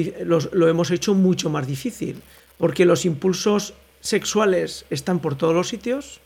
lo 0.51 0.67
hemos 0.67 0.91
hecho 0.91 1.13
mucho 1.13 1.49
más 1.49 1.67
difícil, 1.67 2.21
porque 2.57 2.83
los 2.83 3.05
impulsos 3.05 3.73
sexuales 4.01 4.85
están 4.89 5.19
por 5.19 5.35
todos 5.35 5.55
los 5.55 5.69
sitios, 5.69 6.19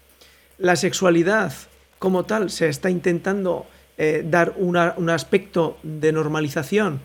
la 0.57 0.75
sexualidad 0.75 1.53
como 1.99 2.23
tal 2.23 2.49
se 2.49 2.67
está 2.67 2.89
intentando 2.89 3.67
eh, 4.01 4.23
dar 4.25 4.55
un 4.57 5.09
aspecto 5.09 5.77
de 5.83 6.13
normalización 6.13 7.01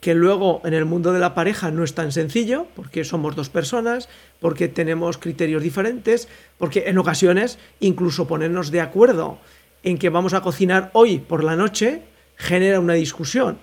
que 0.00 0.14
luego 0.14 0.60
en 0.64 0.74
el 0.74 0.84
mundo 0.84 1.12
de 1.12 1.18
la 1.18 1.34
pareja 1.34 1.72
no 1.72 1.82
es 1.82 1.92
tan 1.94 2.12
sencillo, 2.12 2.68
porque 2.76 3.02
somos 3.02 3.34
dos 3.34 3.48
personas, 3.48 4.08
porque 4.38 4.68
tenemos 4.68 5.18
criterios 5.18 5.60
diferentes, 5.60 6.28
porque 6.56 6.84
en 6.86 6.98
ocasiones 6.98 7.58
incluso 7.80 8.28
ponernos 8.28 8.70
de 8.70 8.80
acuerdo 8.80 9.38
en 9.82 9.98
que 9.98 10.08
vamos 10.08 10.34
a 10.34 10.40
cocinar 10.42 10.90
hoy 10.92 11.18
por 11.18 11.42
la 11.42 11.56
noche 11.56 12.02
genera 12.36 12.78
una 12.78 12.94
discusión. 12.94 13.58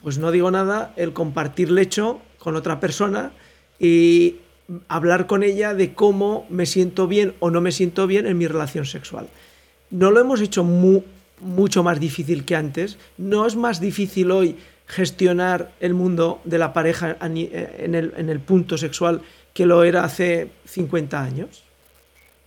Pues 0.00 0.18
no 0.18 0.30
digo 0.30 0.52
nada 0.52 0.92
el 0.94 1.12
compartir 1.12 1.72
lecho 1.72 2.20
con 2.38 2.54
otra 2.54 2.78
persona 2.78 3.32
y 3.80 4.36
hablar 4.86 5.26
con 5.26 5.42
ella 5.42 5.74
de 5.74 5.94
cómo 5.94 6.46
me 6.48 6.66
siento 6.66 7.08
bien 7.08 7.34
o 7.40 7.50
no 7.50 7.60
me 7.60 7.72
siento 7.72 8.06
bien 8.06 8.28
en 8.28 8.38
mi 8.38 8.46
relación 8.46 8.86
sexual. 8.86 9.26
No 9.90 10.12
lo 10.12 10.20
hemos 10.20 10.40
hecho 10.40 10.62
mucho 11.40 11.82
más 11.82 12.00
difícil 12.00 12.44
que 12.44 12.56
antes. 12.56 12.98
No 13.16 13.46
es 13.46 13.56
más 13.56 13.80
difícil 13.80 14.30
hoy 14.30 14.56
gestionar 14.88 15.70
el 15.80 15.94
mundo 15.94 16.40
de 16.44 16.58
la 16.58 16.72
pareja 16.72 17.16
eh, 17.20 17.76
en 17.78 17.94
el, 17.94 18.40
punto 18.40 18.78
sexual 18.78 19.20
que 19.52 19.66
lo 19.66 19.84
era 19.84 20.04
hace 20.04 20.48
50 20.64 21.22
años? 21.22 21.62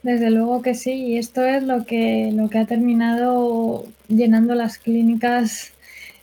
Desde 0.01 0.31
luego 0.31 0.63
que 0.63 0.73
sí, 0.73 0.91
y 0.93 1.17
esto 1.17 1.45
es 1.45 1.63
lo 1.63 1.85
que, 1.85 2.31
lo 2.33 2.49
que 2.49 2.57
ha 2.57 2.65
terminado 2.65 3.85
llenando 4.07 4.55
las 4.55 4.79
clínicas 4.79 5.73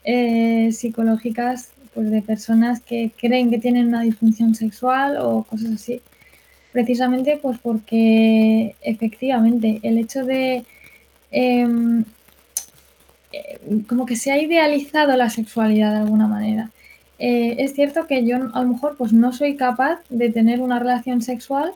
eh, 0.02 0.70
psicológicas 0.72 1.70
pues, 1.94 2.10
de 2.10 2.20
personas 2.22 2.80
que 2.80 3.12
creen 3.16 3.50
que 3.50 3.58
tienen 3.58 3.88
una 3.88 4.02
disfunción 4.02 4.56
sexual 4.56 5.16
o 5.20 5.44
cosas 5.44 5.72
así. 5.74 6.00
Precisamente 6.72 7.38
pues 7.40 7.58
porque 7.62 8.74
efectivamente 8.82 9.78
el 9.82 9.98
hecho 9.98 10.24
de 10.24 10.64
em, 11.30 12.04
eh, 13.32 13.58
como 13.86 14.06
que 14.06 14.16
se 14.16 14.32
ha 14.32 14.40
idealizado 14.40 15.16
la 15.16 15.30
sexualidad 15.30 15.92
de 15.92 15.98
alguna 15.98 16.26
manera. 16.26 16.70
Eh, 17.18 17.56
es 17.58 17.74
cierto 17.74 18.06
que 18.06 18.24
yo 18.24 18.36
a 18.54 18.62
lo 18.62 18.68
mejor 18.68 18.96
pues 18.96 19.12
no 19.12 19.32
soy 19.32 19.56
capaz 19.56 20.00
de 20.08 20.30
tener 20.30 20.60
una 20.60 20.78
relación 20.78 21.20
sexual 21.20 21.72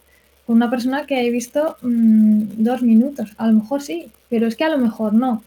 con 0.46 0.56
una 0.56 0.70
persona 0.70 1.06
que 1.06 1.26
he 1.26 1.30
visto 1.30 1.76
mm, 1.82 2.42
dos 2.58 2.82
minutos. 2.82 3.32
A 3.38 3.48
lo 3.48 3.54
mejor 3.54 3.82
sí, 3.82 4.10
pero 4.28 4.46
es 4.46 4.56
que 4.56 4.64
a 4.64 4.68
lo 4.68 4.78
mejor 4.78 5.14
no. 5.14 5.42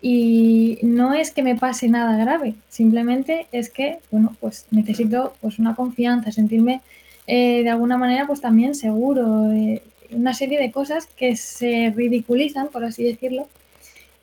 Y 0.00 0.78
no 0.82 1.14
es 1.14 1.32
que 1.32 1.42
me 1.42 1.56
pase 1.56 1.88
nada 1.88 2.16
grave, 2.16 2.54
simplemente 2.68 3.48
es 3.50 3.68
que, 3.68 3.98
bueno, 4.12 4.36
pues 4.40 4.66
necesito 4.70 5.34
pues 5.40 5.58
una 5.58 5.74
confianza, 5.74 6.30
sentirme 6.30 6.82
eh, 7.26 7.62
de 7.64 7.70
alguna 7.70 7.96
manera 7.98 8.26
pues 8.26 8.40
también 8.40 8.76
seguro, 8.76 9.50
una 10.12 10.34
serie 10.34 10.60
de 10.60 10.70
cosas 10.70 11.06
que 11.06 11.36
se 11.36 11.92
ridiculizan, 11.96 12.68
por 12.68 12.84
así 12.84 13.02
decirlo, 13.02 13.48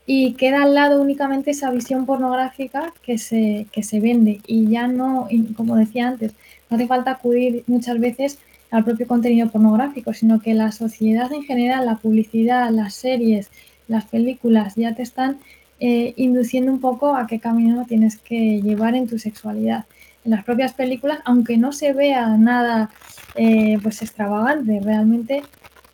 y 0.05 0.33
queda 0.33 0.63
al 0.63 0.75
lado 0.75 1.01
únicamente 1.01 1.51
esa 1.51 1.71
visión 1.71 2.05
pornográfica 2.05 2.93
que 3.01 3.17
se, 3.17 3.67
que 3.71 3.83
se 3.83 3.99
vende 3.99 4.41
y 4.45 4.67
ya 4.67 4.87
no, 4.87 5.27
como 5.57 5.75
decía 5.75 6.07
antes, 6.07 6.33
no 6.69 6.77
hace 6.77 6.87
falta 6.87 7.11
acudir 7.11 7.63
muchas 7.67 7.99
veces 7.99 8.37
al 8.71 8.83
propio 8.83 9.07
contenido 9.07 9.49
pornográfico, 9.49 10.13
sino 10.13 10.39
que 10.41 10.53
la 10.53 10.71
sociedad 10.71 11.31
en 11.31 11.43
general, 11.43 11.85
la 11.85 11.97
publicidad, 11.97 12.69
las 12.69 12.93
series, 12.93 13.49
las 13.87 14.05
películas 14.05 14.75
ya 14.75 14.93
te 14.93 15.03
están 15.03 15.37
eh, 15.79 16.13
induciendo 16.17 16.71
un 16.71 16.79
poco 16.79 17.15
a 17.15 17.27
qué 17.27 17.39
camino 17.39 17.85
tienes 17.87 18.17
que 18.17 18.61
llevar 18.61 18.95
en 18.95 19.07
tu 19.07 19.19
sexualidad. 19.19 19.85
En 20.23 20.31
las 20.31 20.43
propias 20.43 20.73
películas, 20.73 21.19
aunque 21.25 21.57
no 21.57 21.71
se 21.71 21.93
vea 21.93 22.29
nada 22.37 22.89
eh, 23.35 23.77
pues 23.81 24.01
extravagante, 24.01 24.79
realmente 24.83 25.43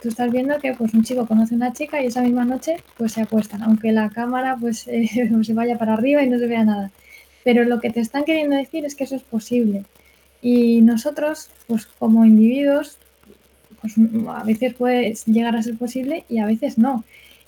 tú 0.02 0.10
estás 0.10 0.32
viendo 0.32 0.58
que 0.60 0.74
pues 0.74 0.94
un 0.94 1.04
chico 1.04 1.28
conoce 1.28 1.54
a 1.54 1.58
una 1.58 1.74
chica 1.74 2.02
y 2.02 2.08
esa 2.08 2.22
misma 2.22 2.44
noche 2.44 2.78
pues 2.98 3.14
se 3.14 3.22
acuestan, 3.22 3.62
aunque 3.64 3.92
la 3.92 4.10
cámara 4.10 4.58
pues 4.60 4.88
eh, 4.88 5.30
se 5.44 5.54
vaya 5.54 5.78
para 5.78 5.94
arriba 5.94 6.24
y 6.24 6.30
no 6.30 6.40
se 6.40 6.48
vea 6.48 6.64
nada. 6.64 6.92
Pero 7.44 7.64
lo 7.64 7.80
que 7.80 7.90
te 7.90 8.00
están 8.00 8.24
queriendo 8.24 8.56
decir 8.56 8.86
es 8.86 8.96
que 8.96 9.04
eso 9.04 9.16
es 9.16 9.24
posible. 9.24 9.84
Y 10.42 10.82
nosotros, 10.82 11.50
pues 11.68 11.86
como 11.86 12.26
individuos, 12.26 12.98
pues 13.80 13.96
a 14.30 14.44
veces 14.44 14.74
puede 14.74 15.14
llegar 15.26 15.56
a 15.56 15.64
ser 15.64 15.78
posible 15.78 16.24
y 16.30 16.40
a 16.40 16.46
veces 16.46 16.78
no. 16.78 17.04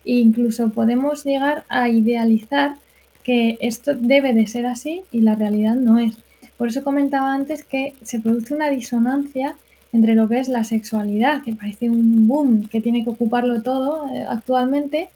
E 0.05 0.13
incluso 0.13 0.69
podemos 0.69 1.23
llegar 1.23 1.63
a 1.69 1.89
idealizar 1.89 2.75
que 3.23 3.57
esto 3.61 3.95
debe 3.95 4.33
de 4.33 4.47
ser 4.47 4.65
así 4.65 5.01
y 5.11 5.21
la 5.21 5.35
realidad 5.35 5.75
no 5.75 5.99
es. 5.99 6.15
Por 6.57 6.67
eso 6.69 6.83
comentaba 6.83 7.33
antes 7.33 7.63
que 7.63 7.93
se 8.03 8.19
produce 8.19 8.53
una 8.53 8.69
disonancia 8.69 9.55
entre 9.93 10.15
lo 10.15 10.27
que 10.27 10.39
es 10.39 10.49
la 10.49 10.63
sexualidad, 10.63 11.43
que 11.43 11.53
parece 11.53 11.89
un 11.89 12.27
boom 12.27 12.67
que 12.67 12.81
tiene 12.81 13.03
que 13.03 13.11
ocuparlo 13.11 13.61
todo 13.61 14.09
eh, 14.13 14.25
actualmente, 14.27 15.09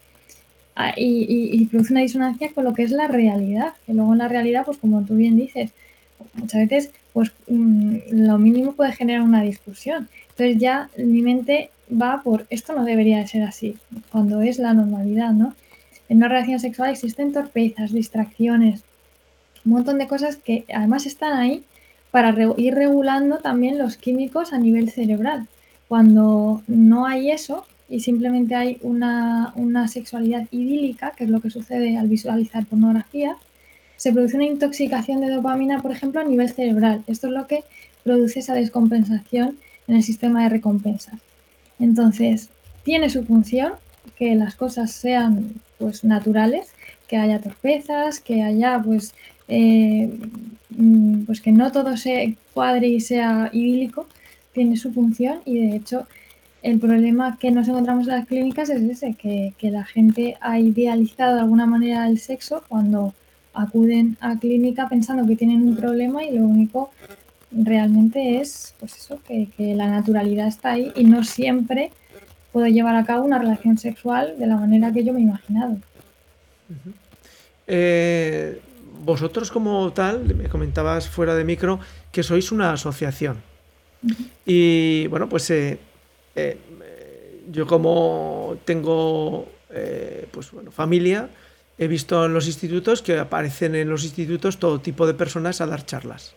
y, 0.96 1.66
produce 1.66 1.94
una 1.94 2.02
disonancia 2.02 2.52
con 2.54 2.64
lo 2.64 2.74
que 2.74 2.84
es 2.84 2.92
la 2.92 3.08
realidad, 3.08 3.74
que 3.86 3.94
luego 3.94 4.14
en 4.14 4.20
la 4.20 4.28
realidad, 4.28 4.64
pues 4.66 4.78
como 4.78 5.04
tú 5.04 5.16
bien 5.16 5.36
dices, 5.36 5.72
muchas 6.36 6.68
veces 6.68 6.92
pues 7.14 7.32
mm, 7.48 7.98
lo 8.12 8.38
mínimo 8.38 8.74
puede 8.74 8.92
generar 8.92 9.24
una 9.24 9.42
discusión. 9.42 10.08
Entonces 10.30 10.58
ya 10.60 10.90
mi 10.98 11.22
mente 11.24 11.72
va 11.90 12.22
por 12.24 12.46
esto 12.50 12.74
no 12.74 12.86
debería 12.86 13.18
de 13.18 13.28
ser 13.28 13.44
así, 13.44 13.76
cuando 14.12 14.42
es 14.42 14.60
la 14.60 14.74
normalidad, 14.74 15.32
¿no? 15.32 15.56
En 16.10 16.18
una 16.18 16.28
relación 16.28 16.60
sexual 16.60 16.92
existen 16.92 17.34
torpezas, 17.34 17.92
distracciones, 17.92 18.84
un 19.66 19.72
montón 19.74 19.98
de 19.98 20.08
cosas 20.08 20.38
que 20.38 20.64
además 20.74 21.06
están 21.06 21.34
ahí 21.34 21.64
para 22.12 22.36
ir 22.58 22.74
regulando 22.74 23.38
también 23.38 23.78
los 23.78 23.98
químicos 23.98 24.54
a 24.54 24.58
nivel 24.58 24.90
cerebral. 24.90 25.48
Cuando 25.88 26.64
no 26.68 27.06
hay 27.06 27.32
eso 27.32 27.66
y 27.90 28.02
simplemente 28.02 28.56
hay 28.56 28.78
una, 28.82 29.54
sexualidad 29.88 30.48
idílica, 30.52 31.12
que 31.12 31.24
es 31.26 31.30
lo 31.30 31.42
que 31.42 31.50
sucede 31.50 31.98
al 31.98 32.08
visualizar 32.08 32.66
pornografía, 32.66 33.38
se 33.96 34.12
produce 34.12 34.36
una 34.36 34.46
intoxicación 34.46 35.22
de 35.22 35.30
dopamina, 35.30 35.82
por 35.82 35.92
ejemplo, 35.92 36.22
a 36.22 36.24
nivel 36.24 36.50
cerebral. 36.50 37.04
Esto 37.08 37.28
es 37.28 37.34
lo 37.34 37.48
que 37.48 37.64
produce 38.04 38.40
esa 38.40 38.54
descompensación 38.54 39.58
en 39.88 39.96
el 39.96 40.04
sistema 40.04 40.44
de 40.44 40.50
recompensas. 40.50 41.20
Entonces, 41.80 42.50
tiene 42.84 43.10
su 43.10 43.24
función 43.24 43.74
que 44.16 44.36
las 44.36 44.56
cosas 44.56 44.92
sean 44.92 45.54
pues 45.78 46.04
naturales, 46.04 46.70
que 47.08 47.18
haya 47.18 47.40
torpezas, 47.40 48.20
que 48.20 48.44
haya 48.44 48.82
pues 48.84 49.14
eh, 49.48 50.10
mm, 50.70 51.24
pues 51.24 51.42
que 51.42 51.52
no 51.52 51.72
todo 51.72 51.98
se 51.98 52.36
cuadre 52.54 52.88
y 52.88 53.00
sea 53.00 53.50
idílico, 53.54 54.08
tiene 54.54 54.78
su 54.78 54.92
función 54.92 55.40
y 55.46 55.60
de 55.60 55.76
hecho 55.76 56.08
el 56.64 56.80
problema 56.80 57.38
que 57.40 57.52
nos 57.52 57.68
encontramos 57.68 58.08
en 58.08 58.16
las 58.16 58.28
clínicas 58.28 58.70
es 58.70 58.82
ese, 58.82 59.14
que, 59.14 59.54
la 59.62 59.86
gente 59.86 60.38
ha 60.42 60.60
idealizado 60.60 61.36
de 61.36 61.42
alguna 61.42 61.66
manera 61.66 62.08
el 62.08 62.20
sexo 62.20 62.64
cuando 62.68 63.14
acuden 63.54 64.18
a 64.20 64.38
clínica 64.38 64.90
pensando 64.90 65.26
que 65.28 65.36
tienen 65.36 65.62
un 65.62 65.76
problema 65.76 66.24
y 66.24 66.38
lo 66.38 66.44
único 66.44 66.92
realmente 67.52 68.42
es 68.42 68.76
pues 68.80 68.98
eso, 68.98 69.20
que, 69.28 69.50
la 69.76 69.88
naturalidad 69.88 70.48
está 70.48 70.72
ahí 70.72 70.92
y 70.96 71.06
no 71.06 71.24
siempre 71.24 71.92
puedo 72.52 72.68
llevar 72.68 72.96
a 72.96 73.06
cabo 73.06 73.24
una 73.24 73.40
relación 73.40 73.78
sexual 73.78 74.36
de 74.38 74.48
la 74.48 74.58
manera 74.58 74.92
que 74.92 75.04
yo 75.04 75.14
me 75.14 75.20
he 75.20 75.24
imaginado. 75.24 75.78
eh, 77.68 78.60
vosotros 79.00 79.52
como 79.52 79.92
tal, 79.94 80.36
me 80.36 80.50
comentabas 80.50 81.08
fuera 81.08 81.36
de 81.36 81.44
micro, 81.44 81.80
que 82.12 82.24
sois 82.24 82.52
una 82.52 82.74
asociación. 82.74 83.42
Y 84.46 85.08
bueno, 85.08 85.28
pues 85.28 85.50
eh, 85.50 85.80
eh, 86.36 86.58
yo 87.52 87.66
como 87.66 88.58
tengo 88.66 89.48
eh, 89.70 90.28
pues, 90.32 90.52
bueno, 90.52 90.72
familia, 90.72 91.30
he 91.78 91.88
visto 91.88 92.26
en 92.26 92.34
los 92.34 92.48
institutos 92.48 93.02
que 93.02 93.20
aparecen 93.20 93.76
en 93.76 93.90
los 93.90 94.04
institutos 94.04 94.58
todo 94.58 94.80
tipo 94.80 95.06
de 95.06 95.14
personas 95.14 95.62
a 95.62 95.68
dar 95.68 95.86
charlas. 95.86 96.36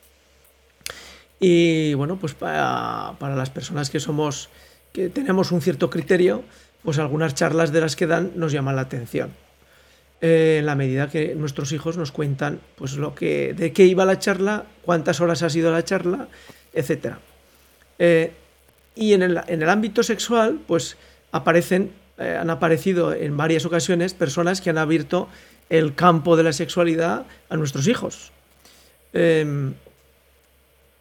Y 1.39 1.95
bueno, 1.95 2.17
pues 2.17 2.35
para, 2.35 3.15
para 3.19 3.35
las 3.35 3.51
personas 3.51 3.89
que 3.89 4.01
somos, 4.01 4.51
que 4.93 5.09
tenemos 5.09 5.53
un 5.53 5.63
cierto 5.63 5.89
criterio, 5.89 6.43
pues 6.83 6.99
algunas 6.99 7.35
charlas 7.35 7.73
de 7.73 7.81
las 7.81 7.97
que 7.97 8.07
dan 8.07 8.33
nos 8.37 8.53
llaman 8.53 8.77
la 8.77 8.83
atención. 8.83 9.31
Eh, 10.23 10.59
en 10.59 10.67
la 10.67 10.75
medida 10.75 11.09
que 11.09 11.35
nuestros 11.35 11.73
hijos 11.73 11.97
nos 11.97 12.13
cuentan 12.13 12.61
pues 12.77 12.97
lo 12.97 13.15
que 13.15 13.55
de 13.55 13.73
qué 13.73 13.87
iba 13.87 14.05
la 14.05 14.19
charla, 14.19 14.67
cuántas 14.83 15.23
horas 15.23 15.43
ha 15.43 15.49
sido 15.49 15.73
la 15.73 15.83
charla, 15.83 16.29
etc. 16.75 17.15
Eh, 17.99 18.31
y 18.95 19.15
en 19.15 19.23
el, 19.23 19.41
en 19.47 19.63
el, 19.63 19.71
ámbito 19.71 20.03
sexual, 20.03 20.61
pues 20.67 20.99
aparecen, 21.33 21.93
eh, 22.19 22.37
han 22.39 22.51
aparecido 22.51 23.15
en 23.15 23.35
varias 23.39 23.65
ocasiones 23.65 24.13
personas 24.13 24.61
que 24.61 24.69
han 24.69 24.77
abierto 24.77 25.27
el 25.71 25.95
campo 25.95 26.37
de 26.37 26.43
la 26.43 26.53
sexualidad 26.53 27.25
a 27.49 27.57
nuestros 27.57 27.89
hijos. 27.89 28.33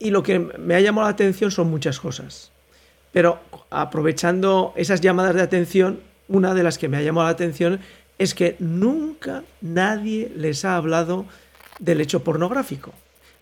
Y 0.01 0.11
lo 0.11 0.23
que 0.23 0.39
me 0.39 0.75
ha 0.75 0.79
llamado 0.79 1.07
la 1.07 1.11
atención 1.11 1.51
son 1.51 1.69
muchas 1.69 1.99
cosas. 1.99 2.51
Pero 3.11 3.39
aprovechando 3.69 4.73
esas 4.77 5.01
llamadas 5.01 5.35
de 5.35 5.41
atención, 5.41 5.99
una 6.29 6.53
de 6.53 6.63
las 6.63 6.77
que 6.77 6.87
me 6.87 6.97
ha 6.97 7.01
llamado 7.01 7.27
la 7.27 7.33
atención 7.33 7.81
es 8.19 8.35
que 8.35 8.55
nunca 8.59 9.43
nadie 9.61 10.31
les 10.35 10.65
ha 10.65 10.75
hablado 10.75 11.25
del 11.79 12.01
hecho 12.01 12.23
pornográfico. 12.23 12.93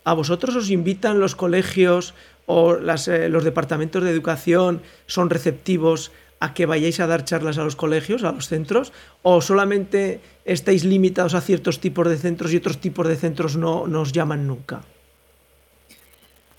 ¿A 0.04 0.14
vosotros 0.14 0.56
os 0.56 0.70
invitan 0.70 1.20
los 1.20 1.34
colegios 1.34 2.14
o 2.46 2.76
eh, 2.76 3.28
los 3.28 3.44
departamentos 3.44 4.02
de 4.02 4.10
educación 4.10 4.80
son 5.06 5.28
receptivos 5.28 6.12
a 6.40 6.54
que 6.54 6.66
vayáis 6.66 7.00
a 7.00 7.06
dar 7.06 7.24
charlas 7.24 7.58
a 7.58 7.64
los 7.64 7.76
colegios, 7.76 8.22
a 8.22 8.32
los 8.32 8.48
centros, 8.48 8.92
o 9.22 9.42
solamente 9.42 10.20
estáis 10.44 10.84
limitados 10.84 11.34
a 11.34 11.42
ciertos 11.42 11.80
tipos 11.80 12.08
de 12.08 12.16
centros 12.16 12.52
y 12.52 12.56
otros 12.56 12.78
tipos 12.78 13.06
de 13.08 13.16
centros 13.16 13.56
no 13.56 13.86
nos 13.88 14.12
llaman 14.12 14.46
nunca? 14.46 14.82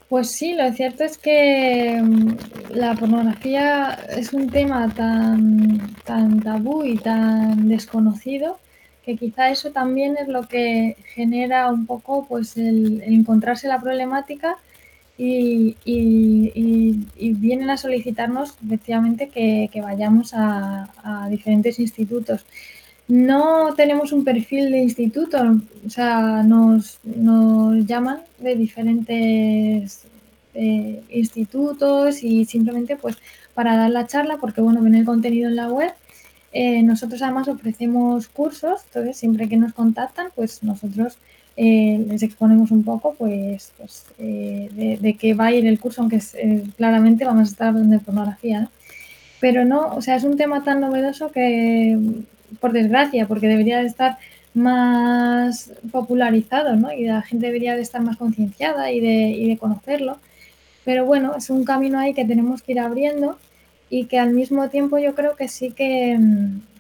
Pues 0.09 0.31
sí, 0.31 0.55
lo 0.55 0.71
cierto 0.73 1.03
es 1.03 1.19
que 1.19 2.01
mm, 2.01 2.37
la 2.71 2.95
pornografía 2.95 3.93
es 4.09 4.33
un 4.33 4.49
tema 4.49 4.91
tan, 4.93 5.95
tan 6.03 6.41
tabú 6.41 6.83
y 6.83 6.97
tan 6.97 7.69
desconocido 7.69 8.59
que 9.05 9.17
quizá 9.17 9.49
eso 9.49 9.71
también 9.71 10.17
es 10.17 10.27
lo 10.27 10.47
que 10.47 10.97
genera 11.13 11.69
un 11.69 11.85
poco 11.85 12.25
pues 12.27 12.57
el, 12.57 13.01
encontrarse 13.03 13.67
la 13.67 13.79
problemática 13.79 14.57
y, 15.17 15.75
vienen 17.33 17.69
a 17.69 17.77
solicitarnos 17.77 18.55
efectivamente 18.65 19.29
que, 19.29 19.69
vayamos 19.81 20.31
a, 20.33 21.27
diferentes 21.29 21.79
institutos. 21.79 22.45
No 23.09 23.73
tenemos 23.75 24.11
un 24.11 24.23
perfil 24.23 24.71
de 24.71 24.77
instituto, 24.77 25.57
o 25.83 25.89
sea, 25.89 26.43
nos, 26.43 26.99
nos 27.03 27.83
llaman 27.87 28.19
de 28.37 28.55
diferentes 28.55 30.03
eh, 30.53 31.01
institutos 31.09 32.23
y 32.23 32.45
simplemente 32.45 32.97
pues 32.97 33.17
para 33.55 33.75
dar 33.77 33.89
la 33.89 34.05
charla, 34.05 34.37
porque 34.37 34.61
bueno, 34.61 34.83
ven 34.83 34.93
el 34.93 35.05
contenido 35.05 35.49
en 35.49 35.55
la 35.55 35.71
web. 35.71 35.91
Eh, 36.53 36.83
nosotros 36.83 37.23
además 37.23 37.47
ofrecemos 37.47 38.27
cursos, 38.27 38.81
entonces 38.85 39.17
siempre 39.17 39.49
que 39.49 39.57
nos 39.57 39.73
contactan, 39.73 40.27
pues 40.35 40.61
nosotros 40.61 41.17
eh, 41.57 42.05
les 42.07 42.21
exponemos 42.21 42.69
un 42.69 42.83
poco 42.83 43.15
pues, 43.15 43.71
pues 43.79 44.05
de, 44.19 45.17
qué 45.19 45.33
va 45.33 45.47
a 45.47 45.51
ir 45.51 45.65
el 45.65 45.79
curso, 45.79 46.01
aunque 46.01 46.19
claramente 46.77 47.25
vamos 47.25 47.49
a 47.49 47.51
estar 47.51 47.67
hablando 47.69 47.97
de 47.97 48.03
pornografía. 48.03 48.69
Pero 49.39 49.65
no, 49.65 49.95
o 49.95 50.01
sea, 50.03 50.15
es 50.15 50.23
un 50.23 50.37
tema 50.37 50.63
tan 50.63 50.79
novedoso 50.79 51.31
que 51.31 51.97
por 52.59 52.71
desgracia, 52.71 53.27
porque 53.27 53.47
debería 53.47 53.79
de 53.79 53.88
estar 53.88 54.17
más 54.53 55.71
popularizado, 55.91 56.75
¿no? 56.75 56.91
Y 56.91 57.05
la 57.05 57.21
gente 57.21 57.47
debería 57.47 57.75
de 57.75 57.81
estar 57.81 58.01
más 58.01 58.17
concienciada 58.17 58.91
y 58.91 58.99
de, 58.99 59.29
y 59.31 59.47
de 59.49 59.57
conocerlo. 59.57 60.17
Pero 60.85 61.05
bueno, 61.05 61.35
es 61.38 61.49
un 61.49 61.63
camino 61.65 61.99
ahí 61.99 62.13
que 62.13 62.25
tenemos 62.25 62.62
que 62.62 62.73
ir 62.73 62.79
abriendo 62.79 63.38
y 63.89 64.05
que 64.05 64.19
al 64.19 64.31
mismo 64.33 64.69
tiempo 64.69 64.97
yo 64.97 65.15
creo 65.15 65.35
que 65.35 65.47
sí 65.47 65.71
que, 65.71 66.17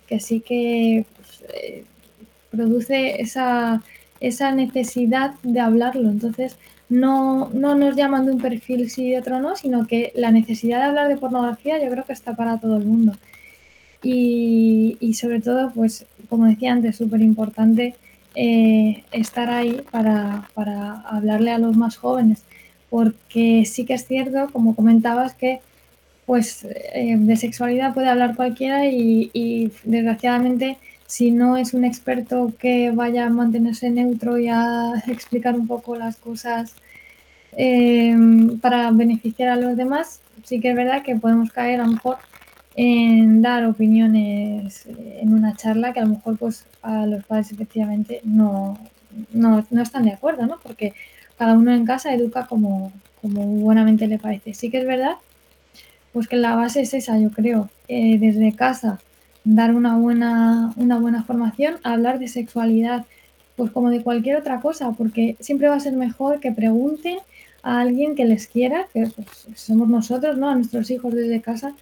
que 0.07 0.19
sí 0.19 0.41
que 0.41 1.05
pues, 1.15 1.43
eh, 1.53 1.83
produce 2.51 3.21
esa, 3.21 3.83
esa 4.19 4.51
necesidad 4.51 5.33
de 5.43 5.59
hablarlo. 5.59 6.09
Entonces, 6.09 6.57
no, 6.89 7.49
no 7.53 7.75
nos 7.75 7.95
llaman 7.95 8.25
de 8.25 8.31
un 8.31 8.41
perfil 8.41 8.89
sí 8.89 9.07
y 9.07 9.11
de 9.11 9.19
otro 9.19 9.39
no, 9.39 9.55
sino 9.55 9.85
que 9.85 10.11
la 10.15 10.31
necesidad 10.31 10.79
de 10.79 10.85
hablar 10.85 11.07
de 11.07 11.17
pornografía 11.17 11.81
yo 11.83 11.89
creo 11.91 12.03
que 12.03 12.13
está 12.13 12.35
para 12.35 12.59
todo 12.59 12.77
el 12.77 12.85
mundo. 12.85 13.13
Y, 14.01 15.13
sobre 15.13 15.41
todo, 15.41 15.71
pues 15.71 16.05
como 16.29 16.45
decía 16.45 16.71
antes, 16.73 16.97
súper 16.97 17.21
importante 17.21 17.95
eh, 18.35 19.03
estar 19.11 19.49
ahí 19.49 19.81
para, 19.91 20.47
hablarle 21.05 21.51
a 21.51 21.59
los 21.59 21.75
más 21.75 21.97
jóvenes, 21.97 22.43
porque 22.89 23.65
sí 23.65 23.85
que 23.85 23.95
es 23.95 24.07
cierto, 24.07 24.49
como 24.51 24.75
comentabas, 24.75 25.33
que 25.33 25.59
pues 26.25 26.63
eh, 26.93 27.15
de 27.17 27.35
sexualidad 27.37 27.93
puede 27.93 28.07
hablar 28.07 28.35
cualquiera 28.35 28.85
y, 28.85 29.71
desgraciadamente 29.83 30.77
si 31.07 31.31
no 31.31 31.57
es 31.57 31.73
un 31.73 31.85
experto 31.85 32.53
que 32.59 32.91
vaya 32.91 33.25
a 33.25 33.29
mantenerse 33.31 33.89
neutro 33.89 34.37
y 34.37 34.47
a 34.47 34.93
explicar 35.07 35.55
un 35.55 35.67
poco 35.67 35.95
las 35.95 36.17
cosas 36.17 36.75
eh, 37.57 38.15
para 38.61 38.91
beneficiar 38.91 39.49
a 39.49 39.55
los 39.55 39.75
demás, 39.75 40.21
sí 40.43 40.59
que 40.59 40.69
es 40.69 40.75
verdad 40.75 41.01
que 41.03 41.15
podemos 41.15 41.51
caer 41.51 41.81
a 41.81 41.85
lo 41.85 41.93
mejor 41.93 42.17
en 42.75 43.41
dar 43.41 43.65
opiniones 43.65 44.85
en 44.87 45.33
una 45.33 45.55
charla 45.55 45.93
que 45.93 45.99
a 45.99 46.03
lo 46.03 46.11
mejor 46.11 46.37
pues 46.37 46.65
a 46.81 47.05
los 47.05 47.25
padres 47.25 47.51
efectivamente 47.51 48.21
no, 48.23 48.77
no, 49.31 49.65
están 49.81 50.05
de 50.05 50.13
acuerdo, 50.13 50.45
¿no? 50.45 50.59
Porque 50.61 50.93
cada 51.37 51.53
uno 51.53 51.73
en 51.73 51.85
casa 51.85 52.13
educa 52.13 52.47
como, 52.47 52.91
como 53.21 53.45
buenamente 53.45 54.07
le 54.07 54.19
parece. 54.19 54.53
Sí 54.53 54.69
que 54.69 54.79
es 54.79 54.85
verdad, 54.85 55.15
pues 56.13 56.27
que 56.27 56.37
la 56.37 56.55
base 56.55 56.81
es 56.81 56.93
esa, 56.93 57.17
yo 57.19 57.31
creo, 57.31 57.69
eh, 57.87 58.17
desde 58.19 58.53
casa 58.53 58.99
dar 59.43 59.73
una 59.73 59.97
buena, 59.97 60.73
una 60.75 60.99
buena 60.99 61.23
formación, 61.23 61.77
hablar 61.83 62.19
de 62.19 62.27
sexualidad, 62.27 63.05
pues 63.55 63.71
como 63.71 63.89
de 63.89 64.03
cualquier 64.03 64.37
otra 64.37 64.59
cosa, 64.61 64.91
porque 64.91 65.35
siempre 65.39 65.69
va 65.69 65.75
a 65.75 65.79
ser 65.79 65.93
mejor 65.93 66.39
que 66.39 66.51
pregunten 66.51 67.17
a 67.63 67.81
alguien 67.81 68.15
que 68.15 68.25
les 68.25 68.47
quiera, 68.47 68.87
que 68.93 69.07
pues, 69.07 69.47
somos 69.55 69.89
nosotros, 69.89 70.37
¿no? 70.37 70.49
A 70.49 70.55
nuestros 70.55 70.89
hijos 70.91 71.13
desde 71.13 71.41
casa, 71.41 71.73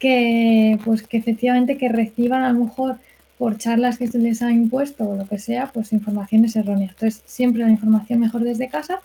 que 0.00 0.78
pues 0.84 1.04
que 1.04 1.18
efectivamente 1.18 1.76
que 1.76 1.88
reciban 1.88 2.42
a 2.42 2.52
lo 2.52 2.64
mejor 2.64 2.96
por 3.38 3.56
charlas 3.56 3.98
que 3.98 4.08
se 4.08 4.18
les 4.18 4.42
ha 4.42 4.50
impuesto 4.50 5.08
o 5.08 5.16
lo 5.16 5.26
que 5.26 5.38
sea, 5.38 5.70
pues 5.72 5.92
informaciones 5.92 6.56
erróneas. 6.56 6.90
Entonces, 6.90 7.22
siempre 7.24 7.62
la 7.62 7.70
información 7.70 8.20
mejor 8.20 8.42
desde 8.42 8.68
casa. 8.68 9.00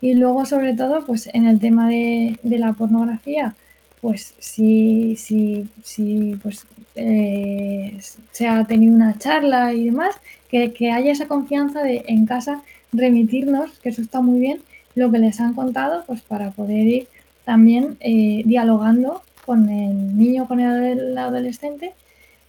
Y 0.00 0.14
luego, 0.14 0.46
sobre 0.46 0.74
todo, 0.74 1.04
pues 1.04 1.28
en 1.32 1.46
el 1.46 1.58
tema 1.58 1.88
de, 1.88 2.38
la 2.44 2.74
pornografía, 2.74 3.56
pues 4.00 4.34
si, 4.38 5.16
si, 5.16 5.68
si 5.82 6.38
pues, 6.42 6.64
eh, 6.94 7.98
se 8.30 8.46
ha 8.46 8.64
tenido 8.64 8.94
una 8.94 9.18
charla 9.18 9.72
y 9.72 9.86
demás, 9.86 10.14
que, 10.48 10.92
haya 10.92 11.10
esa 11.10 11.26
confianza 11.26 11.82
de 11.82 12.04
en 12.06 12.24
casa 12.24 12.62
remitirnos, 12.92 13.78
que 13.80 13.88
eso 13.88 14.00
está 14.00 14.20
muy 14.20 14.38
bien, 14.38 14.60
lo 14.94 15.10
que 15.10 15.18
les 15.18 15.40
han 15.40 15.54
contado, 15.54 16.04
pues 16.06 16.22
para 16.22 16.52
poder 16.52 16.86
ir 16.86 17.08
también 17.44 17.96
eh, 18.00 18.42
dialogando 18.44 19.22
con 19.46 19.70
el 19.70 20.18
niño, 20.18 20.46
con 20.46 20.60
el 20.60 21.16
adolescente, 21.16 21.94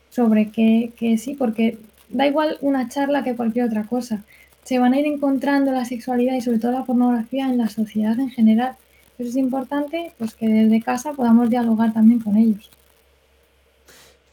sobre 0.10 0.50
qué, 0.50 0.92
sí, 1.18 1.36
porque 1.36 1.78
da 2.10 2.26
igual 2.26 2.58
una 2.62 2.90
charla 2.90 3.24
que 3.24 3.36
cualquier 3.36 3.66
otra 3.66 3.84
cosa. 3.84 4.24
Se 4.64 4.80
van 4.80 4.94
a 4.94 5.00
ir 5.00 5.06
encontrando 5.06 5.72
la 5.72 5.86
sexualidad 5.86 6.36
y 6.36 6.42
sobre 6.42 6.60
todo 6.60 6.72
la 6.72 6.84
pornografía 6.84 7.46
en 7.46 7.58
la 7.58 7.70
sociedad 7.70 8.20
en 8.20 8.30
general. 8.32 8.76
Eso 9.18 9.30
es 9.30 9.36
importante 9.38 10.12
pues 10.18 10.34
que 10.34 10.48
desde 10.48 10.82
casa 10.82 11.14
podamos 11.14 11.50
dialogar 11.50 11.94
también 11.94 12.20
con 12.20 12.36
ellos. 12.36 12.70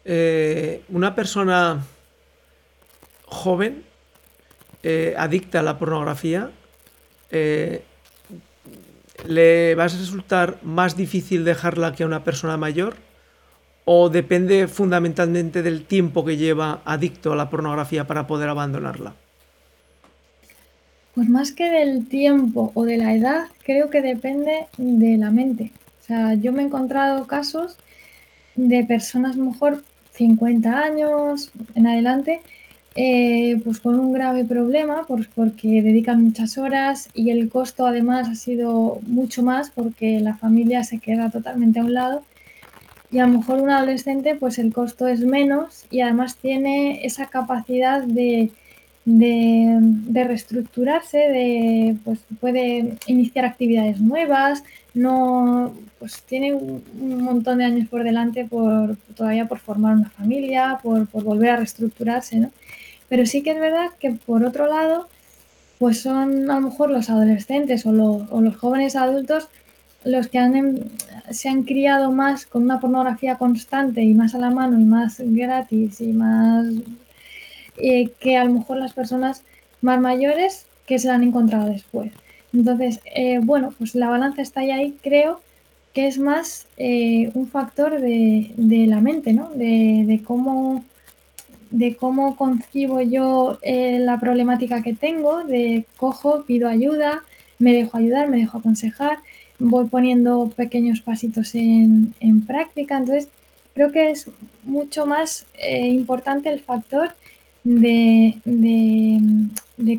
Eh, 0.05 0.83
una 0.89 1.15
persona 1.15 1.85
joven, 3.27 3.85
eh, 4.83 5.15
adicta 5.17 5.61
a 5.61 5.63
la 5.63 5.79
pornografía, 5.79 6.51
eh, 7.31 7.83
¿le 9.27 9.75
va 9.75 9.85
a 9.85 9.89
resultar 9.89 10.59
más 10.63 10.97
difícil 10.97 11.45
dejarla 11.45 11.93
que 11.93 12.03
a 12.03 12.07
una 12.07 12.25
persona 12.25 12.57
mayor? 12.57 12.97
¿O 13.85 14.09
depende 14.09 14.67
fundamentalmente 14.69 15.63
del 15.63 15.85
tiempo 15.85 16.25
que 16.25 16.37
lleva 16.37 16.81
adicto 16.85 17.33
a 17.33 17.37
la 17.37 17.51
pornografía 17.51 18.07
para 18.07 18.27
poder 18.27 18.49
abandonarla? 18.49 19.15
Pues 21.15 21.29
más 21.29 21.53
que 21.53 21.71
del 21.71 22.09
tiempo 22.09 22.73
o 22.75 22.85
de 22.85 22.97
la 22.97 23.15
edad, 23.15 23.47
creo 23.63 23.91
que 23.91 24.03
depende 24.03 24.67
de 24.79 25.17
la 25.17 25.31
mente. 25.31 25.71
O 26.03 26.07
sea, 26.07 26.35
yo 26.35 26.53
me 26.53 26.63
he 26.63 26.67
encontrado 26.67 27.27
casos 27.27 27.77
de 28.57 28.85
personas 28.85 29.37
mejor 29.37 29.85
50 30.13 30.79
años 30.79 31.51
en 31.75 31.87
adelante 31.87 32.41
eh, 32.97 33.61
pues 33.65 33.81
con 33.81 33.99
un 33.99 34.13
grave 34.13 34.45
problema 34.45 35.05
pues 35.09 35.27
porque 35.35 35.83
dedican 35.83 36.23
muchas 36.23 36.59
horas 36.59 37.09
y 37.13 37.31
el 37.31 37.49
costo 37.49 37.87
además 37.87 38.29
ha 38.29 38.37
sido 38.37 39.01
mucho 39.07 39.43
más 39.43 39.71
porque 39.71 40.21
la 40.21 40.37
familia 40.37 40.85
se 40.85 40.99
queda 40.99 41.29
totalmente 41.31 41.81
a 41.81 41.85
un 41.85 41.95
lado 41.95 42.23
y 43.11 43.19
a 43.19 43.27
lo 43.27 43.39
mejor 43.39 43.61
un 43.61 43.71
adolescente 43.71 44.37
pues 44.37 44.59
el 44.59 44.73
costo 44.73 45.09
es 45.09 45.21
menos 45.21 45.87
y 45.91 46.03
además 46.03 46.37
tiene 46.37 47.05
esa 47.05 47.27
capacidad 47.27 48.03
de, 48.03 48.51
de, 49.05 50.25
reestructurarse, 50.25 51.19
de, 51.19 51.97
pues 52.05 52.21
puede 52.41 52.97
iniciar 53.07 53.45
actividades 53.45 54.01
nuevas, 54.01 54.65
no, 54.95 55.75
pues 55.99 56.23
tiene 56.23 56.55
un, 56.55 56.83
montón 57.23 57.59
de 57.59 57.65
años 57.65 57.89
por 57.89 58.05
delante 58.05 58.45
por, 58.45 58.97
todavía 59.15 59.47
por 59.47 59.59
formar 59.59 59.97
una 59.97 60.11
familia, 60.11 60.79
por, 60.83 61.07
por 61.07 61.25
volver 61.25 61.51
a 61.51 61.57
reestructurarse, 61.57 62.37
¿no? 62.37 62.51
Pero 63.09 63.27
sí 63.27 63.43
que 63.43 63.53
es 63.53 63.61
verdad 63.61 63.91
que 63.99 64.13
por 64.13 64.45
otro 64.45 64.67
lado, 64.67 65.09
pues 65.79 66.01
son 66.01 66.51
a 66.51 66.55
lo 66.55 66.69
mejor 66.69 66.91
los 66.91 67.11
adolescentes 67.11 67.85
o, 67.87 67.93
los 67.93 68.57
jóvenes 68.57 68.97
adultos 68.97 69.49
los 70.05 70.29
que 70.29 70.39
han, 70.39 70.91
se 71.31 71.49
han 71.49 71.63
criado 71.63 72.13
más 72.13 72.45
con 72.45 72.65
una 72.65 72.79
pornografía 72.79 73.37
constante 73.37 74.03
y 74.03 74.13
más 74.13 74.35
a 74.35 74.39
la 74.39 74.51
mano 74.51 74.79
y 74.79 74.85
más 74.85 75.17
gratis 75.19 76.01
y 76.03 76.13
más 76.13 76.67
eh, 77.79 78.11
que 78.21 78.37
a 78.37 78.45
lo 78.45 78.53
mejor 78.53 78.77
las 78.77 78.93
personas 78.93 79.43
más 79.81 79.99
mayores 80.01 80.67
que 80.87 80.99
se 80.99 81.09
la 81.09 81.15
han 81.15 81.23
encontrado 81.23 81.71
después. 81.71 82.13
Entonces, 82.53 83.01
eh, 83.15 83.41
bueno, 83.43 83.73
pues 83.79 83.95
la 83.95 84.11
balanza 84.11 84.43
está 84.43 84.61
ahí, 84.61 84.71
ahí 84.71 84.97
creo 85.03 85.41
que 85.95 86.07
es 86.07 86.19
más 86.19 86.67
eh, 86.77 87.31
un 87.35 87.49
factor 87.49 88.01
de, 88.01 88.53
la 88.57 89.01
mente, 89.01 89.33
¿no? 89.33 89.51
de 89.55 90.21
cómo 90.25 90.85
de 91.75 91.97
cómo 91.97 92.37
concibo 92.37 93.01
yo 93.01 93.59
eh, 93.63 93.99
la 93.99 94.21
problemática 94.21 94.81
que 94.81 94.95
tengo, 94.95 95.43
de 95.43 95.85
cojo, 95.97 96.45
pido 96.45 96.69
ayuda, 96.69 97.25
me 97.59 97.73
dejo 97.73 97.99
ayudar, 97.99 98.29
me 98.29 98.39
dejo 98.39 98.59
aconsejar, 98.59 99.19
voy 99.59 99.87
poniendo 99.87 100.53
pequeños 100.55 101.01
pasitos 101.01 101.53
en, 101.57 102.15
práctica. 102.47 102.97
Entonces, 102.97 103.29
creo 103.75 103.91
que 103.91 104.13
es 104.13 104.31
mucho 104.63 105.05
más 105.05 105.47
eh, 105.55 105.89
importante 105.89 106.49
el 106.49 106.61
factor 106.61 107.17
de, 107.65 108.39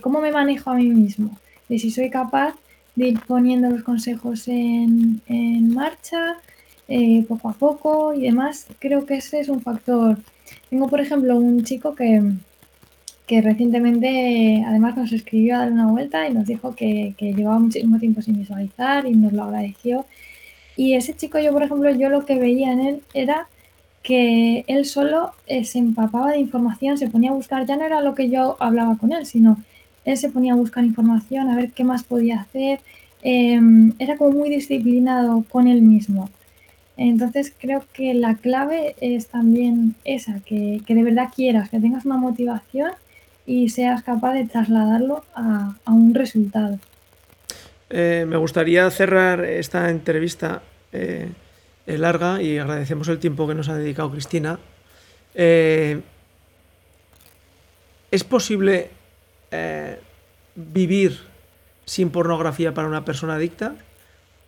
cómo 0.01 0.21
me 0.21 0.31
manejo 0.31 0.69
a 0.69 0.75
mí 0.75 0.88
mismo, 0.88 1.38
de 1.67 1.77
si 1.77 1.91
soy 1.91 2.09
capaz 2.09 2.55
de 2.95 3.09
ir 3.09 3.19
poniendo 3.27 3.69
los 3.69 3.83
consejos 3.83 4.47
en, 4.47 5.21
marcha 5.73 6.38
eh, 6.88 7.25
poco 7.27 7.49
a 7.49 7.53
poco 7.53 8.13
y 8.13 8.21
demás. 8.21 8.65
Creo 8.79 9.05
que 9.05 9.15
ese 9.15 9.41
es 9.41 9.49
un 9.49 9.61
factor. 9.61 10.17
Tengo, 10.69 10.88
por 10.88 11.01
ejemplo, 11.01 11.38
un 11.38 11.63
chico 11.63 11.95
que, 11.95 12.21
que 13.27 13.41
recientemente 13.41 14.63
además 14.65 14.95
nos 14.97 15.12
escribió 15.12 15.55
a 15.55 15.60
dar 15.60 15.71
una 15.71 15.88
vuelta 15.88 16.27
y 16.27 16.34
nos 16.34 16.45
dijo 16.45 16.75
que, 16.75 17.15
llevaba 17.19 17.60
muchísimo 17.60 17.99
tiempo 17.99 18.21
sin 18.21 18.39
visualizar 18.39 19.05
y 19.05 19.15
nos 19.15 19.34
lo 19.34 19.43
agradeció. 19.43 20.05
Y 20.77 20.93
ese 20.95 21.15
chico, 21.15 21.39
yo 21.39 21.51
por 21.51 21.63
ejemplo, 21.63 21.89
yo 21.91 22.10
lo 22.10 22.25
que 22.25 22.39
veía 22.39 22.71
en 22.73 22.81
él 22.81 23.01
era 23.13 23.47
que 24.03 24.65
él 24.67 24.86
solo 24.86 25.31
eh, 25.47 25.63
se 25.65 25.79
empapaba 25.79 26.31
de 26.31 26.39
información, 26.39 26.97
se 26.97 27.10
ponía 27.10 27.31
a 27.31 27.34
buscar, 27.34 27.65
ya 27.65 27.75
no 27.75 27.86
era 27.86 28.01
lo 28.01 28.13
que 28.13 28.29
yo 28.29 28.58
hablaba 28.60 28.97
con 28.97 29.12
él, 29.13 29.25
sino 29.25 29.58
él 30.03 30.17
se 30.17 30.29
ponía 30.29 30.53
a 30.53 30.55
buscar 30.55 30.84
información, 30.86 31.49
a 31.49 31.55
ver 31.55 31.71
qué 31.71 31.84
más 31.84 32.03
podía 32.03 32.41
hacer, 32.41 32.81
em, 33.23 33.93
era 33.97 34.17
como 34.17 34.31
muy 34.31 34.49
disciplinado 34.49 35.43
con 35.49 35.67
él 35.67 35.81
mismo. 35.81 36.29
Entonces 36.97 37.53
creo 37.60 37.84
que 37.93 38.13
la 38.13 38.36
clave 38.36 38.95
es 39.01 39.27
también 39.27 39.95
esa, 40.05 40.39
que, 40.45 40.81
que 40.86 40.95
de 40.95 41.03
verdad 41.03 41.29
quieras, 41.36 41.69
que 41.69 41.79
tengas 41.79 42.05
una 42.05 42.17
motivación 42.17 42.91
y 43.45 43.69
seas 43.69 44.03
capaz 44.03 44.34
de 44.34 44.45
trasladarlo 44.45 45.23
a, 45.36 45.75
un 45.86 46.13
resultado. 46.13 46.79
Eh, 47.89 48.25
me 48.27 48.38
gustaría 48.38 48.89
cerrar 48.89 49.45
esta 49.45 49.89
entrevista 49.89 50.63
eh, 50.91 51.29
larga 51.86 52.41
y 52.41 52.58
agradecemos 52.58 53.08
el 53.10 53.19
tiempo 53.19 53.47
que 53.47 53.53
nos 53.53 53.69
ha 53.69 53.75
dedicado 53.75 54.12
Cristina. 54.12 54.60
Eh, 55.36 56.01
¿Es 58.12 58.23
posible 58.23 58.89
vivir 60.55 61.17
sin 61.86 62.10
pornografía 62.10 62.73
para 62.73 62.88
una 62.88 63.05
persona 63.05 63.36
adicta? 63.36 63.75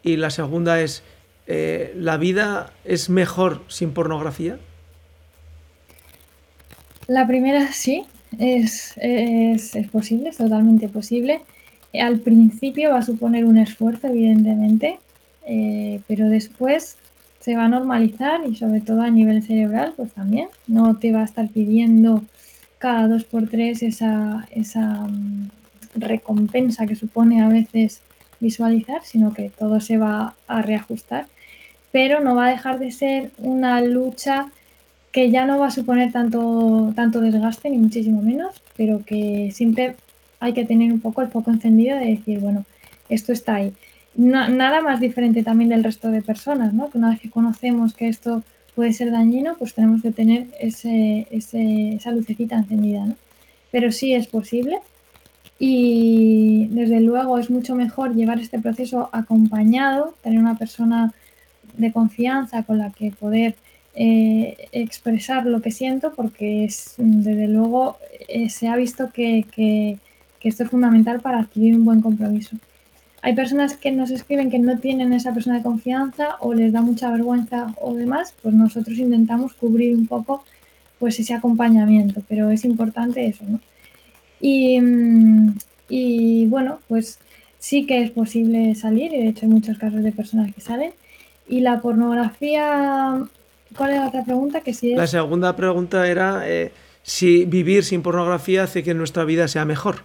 Y 0.03 0.17
la 0.17 0.29
segunda 0.29 0.81
es, 0.81 1.03
¿la 1.47 2.17
vida 2.17 2.73
es 2.83 3.09
mejor 3.09 3.63
sin 3.67 3.93
pornografía? 3.93 4.57
La 7.07 7.25
primera 7.25 7.71
sí, 7.71 8.03
es, 8.37 8.93
es, 8.97 9.75
es, 9.75 9.87
posible, 9.89 10.29
es 10.29 10.37
totalmente 10.37 10.89
posible. 10.89 11.41
Al 11.93 12.19
principio 12.19 12.91
va 12.91 12.99
a 12.99 13.03
suponer 13.03 13.45
un 13.45 13.57
esfuerzo, 13.57 14.07
evidentemente, 14.07 14.99
eh, 15.45 16.01
pero 16.07 16.27
después 16.27 16.97
se 17.39 17.55
va 17.55 17.65
a 17.65 17.69
normalizar 17.69 18.41
y 18.45 18.55
sobre 18.55 18.81
todo 18.81 19.01
a 19.01 19.09
nivel 19.09 19.41
cerebral, 19.41 19.93
pues 19.95 20.11
también. 20.11 20.49
No 20.67 20.97
te 20.97 21.13
va 21.13 21.21
a 21.21 21.25
estar 21.25 21.47
pidiendo 21.47 22.23
cada 22.77 23.07
dos 23.07 23.23
por 23.23 23.47
tres 23.47 23.81
esa, 23.83 24.45
esa 24.51 25.07
mm, 25.07 25.49
recompensa 25.95 26.85
que 26.85 26.95
supone 26.95 27.41
a 27.41 27.47
veces 27.47 28.01
visualizar, 28.39 29.03
sino 29.03 29.33
que 29.33 29.49
todo 29.49 29.79
se 29.79 29.97
va 29.97 30.35
a 30.47 30.61
reajustar. 30.61 31.27
Pero 31.91 32.21
no 32.21 32.35
va 32.35 32.47
a 32.47 32.51
dejar 32.51 32.79
de 32.79 32.91
ser 32.91 33.31
una 33.37 33.81
lucha 33.81 34.47
que 35.11 35.31
ya 35.31 35.45
no 35.45 35.57
va 35.57 35.67
a 35.67 35.71
suponer 35.71 36.11
tanto, 36.11 36.93
tanto 36.95 37.21
desgaste, 37.21 37.69
ni 37.69 37.77
muchísimo 37.77 38.21
menos, 38.21 38.61
pero 38.75 39.03
que 39.05 39.51
siempre 39.53 39.95
hay 40.39 40.53
que 40.53 40.65
tener 40.65 40.91
un 40.91 40.99
poco 40.99 41.21
el 41.21 41.29
foco 41.29 41.51
encendido 41.51 41.97
de 41.97 42.05
decir, 42.05 42.39
bueno, 42.39 42.65
esto 43.09 43.31
está 43.33 43.55
ahí. 43.55 43.73
nada 44.15 44.81
más 44.81 44.99
diferente 44.99 45.43
también 45.43 45.69
del 45.69 45.83
resto 45.83 46.11
de 46.11 46.21
personas, 46.21 46.73
¿no? 46.73 46.89
Que 46.89 46.97
una 46.97 47.09
vez 47.11 47.19
que 47.19 47.29
conocemos 47.29 47.93
que 47.93 48.07
esto 48.09 48.43
puede 48.75 48.93
ser 48.93 49.11
dañino, 49.11 49.55
pues 49.57 49.73
tenemos 49.73 50.01
que 50.03 50.11
tener 50.11 50.47
ese, 50.59 51.27
esa 51.31 52.11
lucecita 52.11 52.55
encendida, 52.55 53.05
¿no? 53.05 53.15
Pero 53.71 53.91
sí 53.91 54.13
es 54.13 54.27
posible 54.27 54.77
y 55.59 56.67
desde 56.67 56.99
luego 56.99 57.39
es 57.39 57.49
mucho 57.49 57.73
mejor 57.73 58.13
llevar 58.13 58.39
este 58.39 58.59
proceso 58.59 59.09
acompañado, 59.11 60.13
tener 60.21 60.39
una 60.39 60.55
persona 60.55 61.13
de 61.77 61.91
confianza 61.91 62.63
con 62.63 62.77
la 62.79 62.91
que 62.91 63.11
poder 63.11 63.55
eh, 63.95 64.69
expresar 64.73 65.45
lo 65.45 65.61
que 65.61 65.71
siento 65.71 66.13
porque 66.13 66.65
es, 66.65 66.93
desde 66.97 67.47
luego 67.47 67.97
eh, 68.27 68.49
se 68.49 68.67
ha 68.67 68.75
visto 68.75 69.11
que, 69.11 69.97
esto 70.43 70.63
es 70.63 70.69
fundamental 70.69 71.19
para 71.19 71.39
adquirir 71.39 71.75
un 71.75 71.83
buen 71.83 72.01
compromiso. 72.01 72.55
Hay 73.21 73.35
personas 73.35 73.75
que 73.75 73.91
nos 73.91 74.11
escriben 74.11 74.49
que 74.49 74.59
no 74.59 74.77
tienen 74.77 75.11
esa 75.11 75.33
persona 75.33 75.57
de 75.57 75.63
confianza 75.63 76.37
o 76.39 76.53
les 76.53 76.71
da 76.71 76.81
mucha 76.81 77.11
vergüenza 77.11 77.73
o 77.81 77.95
demás, 77.95 78.33
pues 78.41 78.53
nosotros 78.55 78.97
intentamos 78.97 79.53
cubrir 79.53 79.93
un 79.93 80.07
poco 80.07 80.45
pues 80.99 81.19
ese 81.19 81.33
acompañamiento, 81.33 82.21
pero 82.29 82.49
es 82.49 82.63
importante 82.63 83.25
eso. 83.25 83.43
Y, 84.39 84.79
y 85.89 86.45
bueno, 86.45 86.79
pues 86.87 87.19
sí 87.59 87.85
que 87.85 88.01
es 88.03 88.11
posible 88.11 88.75
salir, 88.75 89.13
y 89.13 89.17
de 89.17 89.27
hecho 89.29 89.45
hay 89.45 89.51
muchos 89.51 89.77
casos 89.77 90.03
de 90.03 90.11
personas 90.11 90.53
que 90.53 90.61
salen. 90.61 90.91
Y 91.49 91.61
la 91.61 91.79
pornografía 91.81 93.27
¿Cuál 93.75 93.91
es 93.91 93.97
la 93.97 94.07
otra 94.07 94.23
pregunta? 94.23 94.61
Que 94.61 94.73
si 94.73 94.93
La 94.95 95.07
segunda 95.07 95.55
pregunta 95.55 96.07
era 96.07 96.43
eh, 96.45 96.71
si 97.03 97.45
vivir 97.45 97.83
sin 97.83 98.01
pornografía 98.01 98.63
hace 98.63 98.83
que 98.83 98.93
nuestra 98.93 99.25
vida 99.25 99.47
sea 99.47 99.65
mejor. 99.65 99.97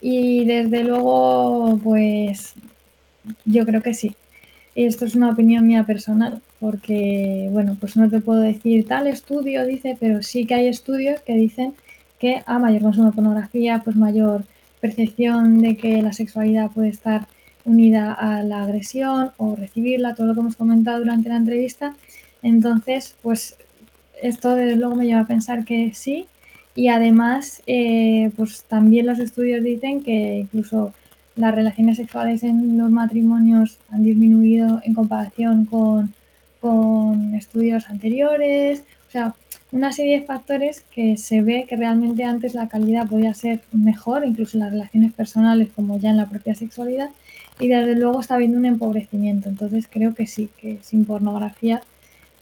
Y 0.00 0.44
desde 0.44 0.84
luego, 0.84 1.78
pues 1.82 2.54
yo 3.44 3.64
creo 3.64 3.82
que 3.82 3.94
sí. 3.94 4.14
Esto 4.74 5.04
es 5.04 5.14
una 5.14 5.30
opinión 5.30 5.66
mía 5.66 5.84
personal, 5.84 6.42
porque, 6.58 7.48
bueno, 7.52 7.76
pues 7.78 7.96
no 7.96 8.10
te 8.10 8.20
puedo 8.20 8.40
decir 8.40 8.86
tal 8.88 9.06
estudio 9.06 9.64
dice, 9.64 9.96
pero 10.00 10.22
sí 10.22 10.46
que 10.46 10.54
hay 10.54 10.66
estudios 10.66 11.20
que 11.20 11.34
dicen 11.34 11.74
que 12.18 12.42
a 12.44 12.58
mayor 12.58 12.82
consumo 12.82 13.10
de 13.10 13.14
pornografía, 13.14 13.82
pues 13.84 13.96
mayor 13.96 14.44
percepción 14.80 15.60
de 15.60 15.76
que 15.76 16.02
la 16.02 16.12
sexualidad 16.12 16.70
puede 16.72 16.88
estar 16.88 17.28
unida 17.64 18.12
a 18.12 18.42
la 18.42 18.62
agresión 18.62 19.32
o 19.36 19.56
recibirla, 19.56 20.14
todo 20.14 20.28
lo 20.28 20.34
que 20.34 20.40
hemos 20.40 20.56
comentado 20.56 20.98
durante 20.98 21.28
la 21.28 21.36
entrevista. 21.36 21.94
Entonces, 22.42 23.16
pues 23.22 23.56
esto 24.22 24.54
desde 24.54 24.76
luego 24.76 24.96
me 24.96 25.06
lleva 25.06 25.20
a 25.20 25.26
pensar 25.26 25.64
que 25.64 25.92
sí. 25.94 26.26
Y 26.74 26.88
además, 26.88 27.62
eh, 27.66 28.30
pues 28.36 28.64
también 28.64 29.06
los 29.06 29.18
estudios 29.18 29.62
dicen 29.62 30.02
que 30.02 30.40
incluso 30.40 30.92
las 31.36 31.54
relaciones 31.54 31.96
sexuales 31.96 32.42
en 32.42 32.78
los 32.78 32.90
matrimonios 32.90 33.78
han 33.90 34.04
disminuido 34.04 34.80
en 34.84 34.94
comparación 34.94 35.66
con, 35.66 36.14
con 36.60 37.34
estudios 37.34 37.88
anteriores. 37.88 38.84
O 39.08 39.10
sea, 39.10 39.34
una 39.72 39.92
serie 39.92 40.20
de 40.20 40.26
factores 40.26 40.84
que 40.92 41.16
se 41.16 41.42
ve 41.42 41.66
que 41.68 41.76
realmente 41.76 42.24
antes 42.24 42.54
la 42.54 42.68
calidad 42.68 43.08
podía 43.08 43.34
ser 43.34 43.62
mejor, 43.72 44.24
incluso 44.24 44.56
en 44.56 44.64
las 44.64 44.72
relaciones 44.72 45.12
personales 45.12 45.68
como 45.74 45.98
ya 45.98 46.10
en 46.10 46.16
la 46.16 46.28
propia 46.28 46.54
sexualidad, 46.54 47.10
y 47.58 47.68
desde 47.68 47.94
luego 47.94 48.20
está 48.20 48.34
habiendo 48.34 48.58
un 48.58 48.66
empobrecimiento. 48.66 49.48
Entonces 49.48 49.86
creo 49.90 50.14
que 50.14 50.26
sí, 50.26 50.50
que 50.56 50.78
sin 50.82 51.04
pornografía 51.04 51.82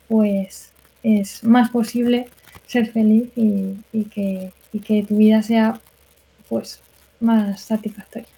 pues 0.08 0.72
es 1.02 1.42
más 1.44 1.70
posible 1.70 2.28
ser 2.66 2.90
feliz 2.90 3.30
y, 3.34 4.04
que, 4.04 4.52
y 4.72 4.80
que 4.80 5.02
tu 5.02 5.16
vida 5.16 5.42
sea 5.42 5.80
pues 6.48 6.80
más 7.20 7.60
satisfactoria. 7.60 8.28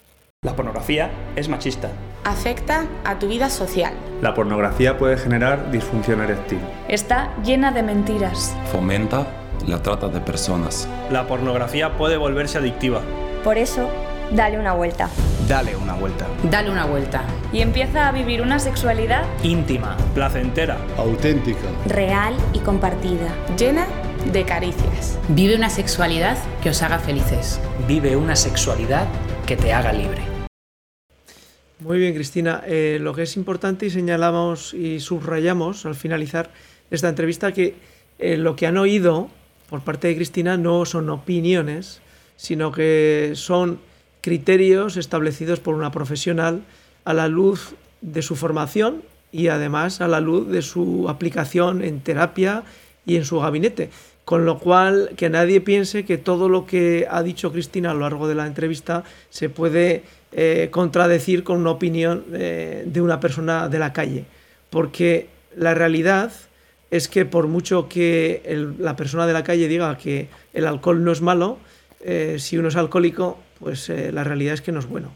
La 0.42 0.54
pornografía 0.54 1.10
es 1.36 1.48
machista. 1.48 1.88
Afecta 2.24 2.86
a 3.04 3.18
tu 3.18 3.28
vida 3.28 3.48
social. 3.48 3.94
La 4.20 4.34
pornografía 4.34 4.98
puede 4.98 5.16
generar 5.16 5.70
disfunción 5.70 6.20
eréctil. 6.20 6.58
Está 6.86 7.34
llena 7.42 7.72
de 7.72 7.82
mentiras. 7.82 8.54
Fomenta 8.70 9.26
la 9.66 9.82
trata 9.82 10.08
de 10.08 10.20
personas. 10.20 10.86
La 11.10 11.26
pornografía 11.26 11.96
puede 11.96 12.18
volverse 12.18 12.58
adictiva. 12.58 13.00
Por 13.42 13.56
eso, 13.56 13.88
dale 14.32 14.58
una 14.58 14.72
vuelta. 14.72 15.10
Dale 15.48 15.76
una 15.76 15.94
vuelta. 15.94 16.26
Dale 16.50 16.70
una 16.70 16.86
vuelta. 16.86 17.24
Y 17.52 17.60
empieza 17.60 18.08
a 18.08 18.12
vivir 18.12 18.40
una 18.42 18.58
sexualidad 18.58 19.24
íntima, 19.42 19.96
placentera, 20.14 20.78
auténtica, 20.96 21.60
real 21.86 22.34
y 22.52 22.58
compartida, 22.60 23.34
llena 23.56 23.86
de 24.32 24.44
caricias. 24.44 25.18
Vive 25.28 25.56
una 25.56 25.70
sexualidad 25.70 26.38
que 26.62 26.70
os 26.70 26.82
haga 26.82 26.98
felices. 26.98 27.60
Vive 27.86 28.16
una 28.16 28.36
sexualidad 28.36 29.06
que 29.46 29.56
te 29.56 29.72
haga 29.72 29.92
libre. 29.92 30.22
Muy 31.80 31.98
bien, 31.98 32.14
Cristina. 32.14 32.62
Eh, 32.66 32.98
lo 33.00 33.14
que 33.14 33.22
es 33.22 33.36
importante 33.36 33.86
y 33.86 33.90
señalamos 33.90 34.72
y 34.72 35.00
subrayamos 35.00 35.84
al 35.84 35.94
finalizar 35.94 36.50
esta 36.90 37.08
entrevista 37.08 37.52
que 37.52 37.74
eh, 38.18 38.36
lo 38.36 38.56
que 38.56 38.66
han 38.66 38.78
oído 38.78 39.28
por 39.68 39.82
parte 39.82 40.08
de 40.08 40.16
Cristina 40.16 40.56
no 40.56 40.84
son 40.86 41.10
opiniones, 41.10 42.00
sino 42.36 42.72
que 42.72 43.32
son 43.34 43.80
criterios 44.24 44.96
establecidos 44.96 45.60
por 45.60 45.74
una 45.74 45.90
profesional 45.90 46.62
a 47.04 47.12
la 47.12 47.28
luz 47.28 47.74
de 48.00 48.22
su 48.22 48.36
formación 48.36 49.02
y 49.30 49.48
además 49.48 50.00
a 50.00 50.08
la 50.08 50.22
luz 50.22 50.48
de 50.48 50.62
su 50.62 51.10
aplicación 51.10 51.84
en 51.84 52.00
terapia 52.00 52.62
y 53.04 53.16
en 53.16 53.26
su 53.26 53.38
gabinete. 53.38 53.90
Con 54.24 54.46
lo 54.46 54.58
cual, 54.58 55.10
que 55.18 55.28
nadie 55.28 55.60
piense 55.60 56.06
que 56.06 56.16
todo 56.16 56.48
lo 56.48 56.64
que 56.64 57.06
ha 57.10 57.22
dicho 57.22 57.52
Cristina 57.52 57.90
a 57.90 57.92
lo 57.92 58.00
largo 58.00 58.26
de 58.26 58.34
la 58.34 58.46
entrevista 58.46 59.04
se 59.28 59.50
puede 59.50 60.04
eh, 60.32 60.68
contradecir 60.70 61.44
con 61.44 61.58
una 61.58 61.72
opinión 61.72 62.24
eh, 62.32 62.84
de 62.86 63.02
una 63.02 63.20
persona 63.20 63.68
de 63.68 63.78
la 63.78 63.92
calle. 63.92 64.24
Porque 64.70 65.28
la 65.54 65.74
realidad 65.74 66.32
es 66.90 67.08
que 67.08 67.26
por 67.26 67.46
mucho 67.46 67.90
que 67.90 68.72
la 68.78 68.96
persona 68.96 69.26
de 69.26 69.34
la 69.34 69.44
calle 69.44 69.68
diga 69.68 69.98
que 69.98 70.28
el 70.54 70.66
alcohol 70.66 71.04
no 71.04 71.12
es 71.12 71.20
malo, 71.20 71.58
eh, 72.00 72.36
si 72.38 72.56
uno 72.56 72.68
es 72.68 72.76
alcohólico, 72.76 73.43
pues 73.58 73.88
la 73.88 74.24
realidad 74.24 74.54
es 74.54 74.62
que 74.62 74.72
no 74.72 74.80
es 74.80 74.86
bueno. 74.86 75.12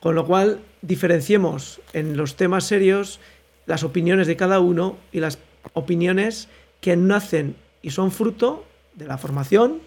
Con 0.00 0.14
lo 0.14 0.26
cual, 0.26 0.60
diferenciemos 0.82 1.80
en 1.92 2.16
los 2.16 2.36
temas 2.36 2.64
serios 2.64 3.20
las 3.66 3.84
opiniones 3.84 4.26
de 4.26 4.36
cada 4.36 4.58
uno 4.58 4.96
y 5.12 5.20
las 5.20 5.38
opiniones 5.74 6.48
que 6.80 6.96
nacen 6.96 7.54
y 7.82 7.90
son 7.90 8.10
fruto 8.10 8.64
de 8.94 9.06
la 9.06 9.18
formación 9.18 9.80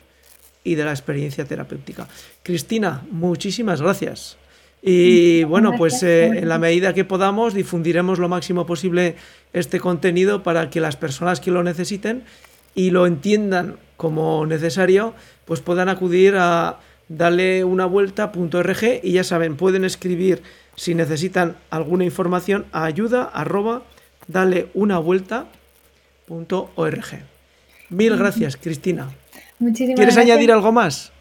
y 0.64 0.76
de 0.76 0.86
la 0.86 0.92
experiencia 0.92 1.46
terapéutica. 1.46 2.08
Cristina, 2.44 3.06
muchísimas 3.12 3.82
gracias. 3.82 4.38
Y 4.82 5.44
bueno, 5.46 5.74
pues 5.78 6.02
eh, 6.04 6.26
en 6.26 6.48
la 6.48 6.60
medida 6.60 6.94
que 6.94 7.06
podamos 7.06 7.54
difundiremos 7.54 8.20
lo 8.20 8.30
máximo 8.30 8.66
posible 8.66 9.16
este 9.52 9.80
contenido 9.80 10.44
para 10.44 10.70
que 10.70 10.80
las 10.80 10.96
personas 10.96 11.40
que 11.40 11.52
lo 11.52 11.64
necesiten 11.64 12.24
y 12.76 12.92
lo 12.92 13.08
entiendan 13.08 13.78
como 13.98 14.46
necesario, 14.46 15.14
pues 15.46 15.62
puedan 15.62 15.90
acudir 15.90 16.36
a 16.38 16.80
darle 17.10 17.64
una 17.64 17.86
vuelta.org 17.86 18.84
y 19.04 19.12
ya 19.14 19.24
saben, 19.24 19.58
pueden 19.58 19.86
escribir 19.86 20.42
si 20.76 20.96
necesitan 20.96 21.56
alguna 21.70 22.04
información 22.04 22.66
a 22.72 22.86
ayuda 22.86 23.24
arroba 23.24 23.84
dale 24.28 24.68
una 24.74 25.00
vuelta 25.00 25.46
Mil 27.90 28.18
gracias, 28.18 28.58
Cristina. 28.58 29.10
Muchísimas 29.60 29.98
¿Quieres 29.98 30.18
añadir 30.18 30.52
algo 30.52 30.72
más? 30.72 31.12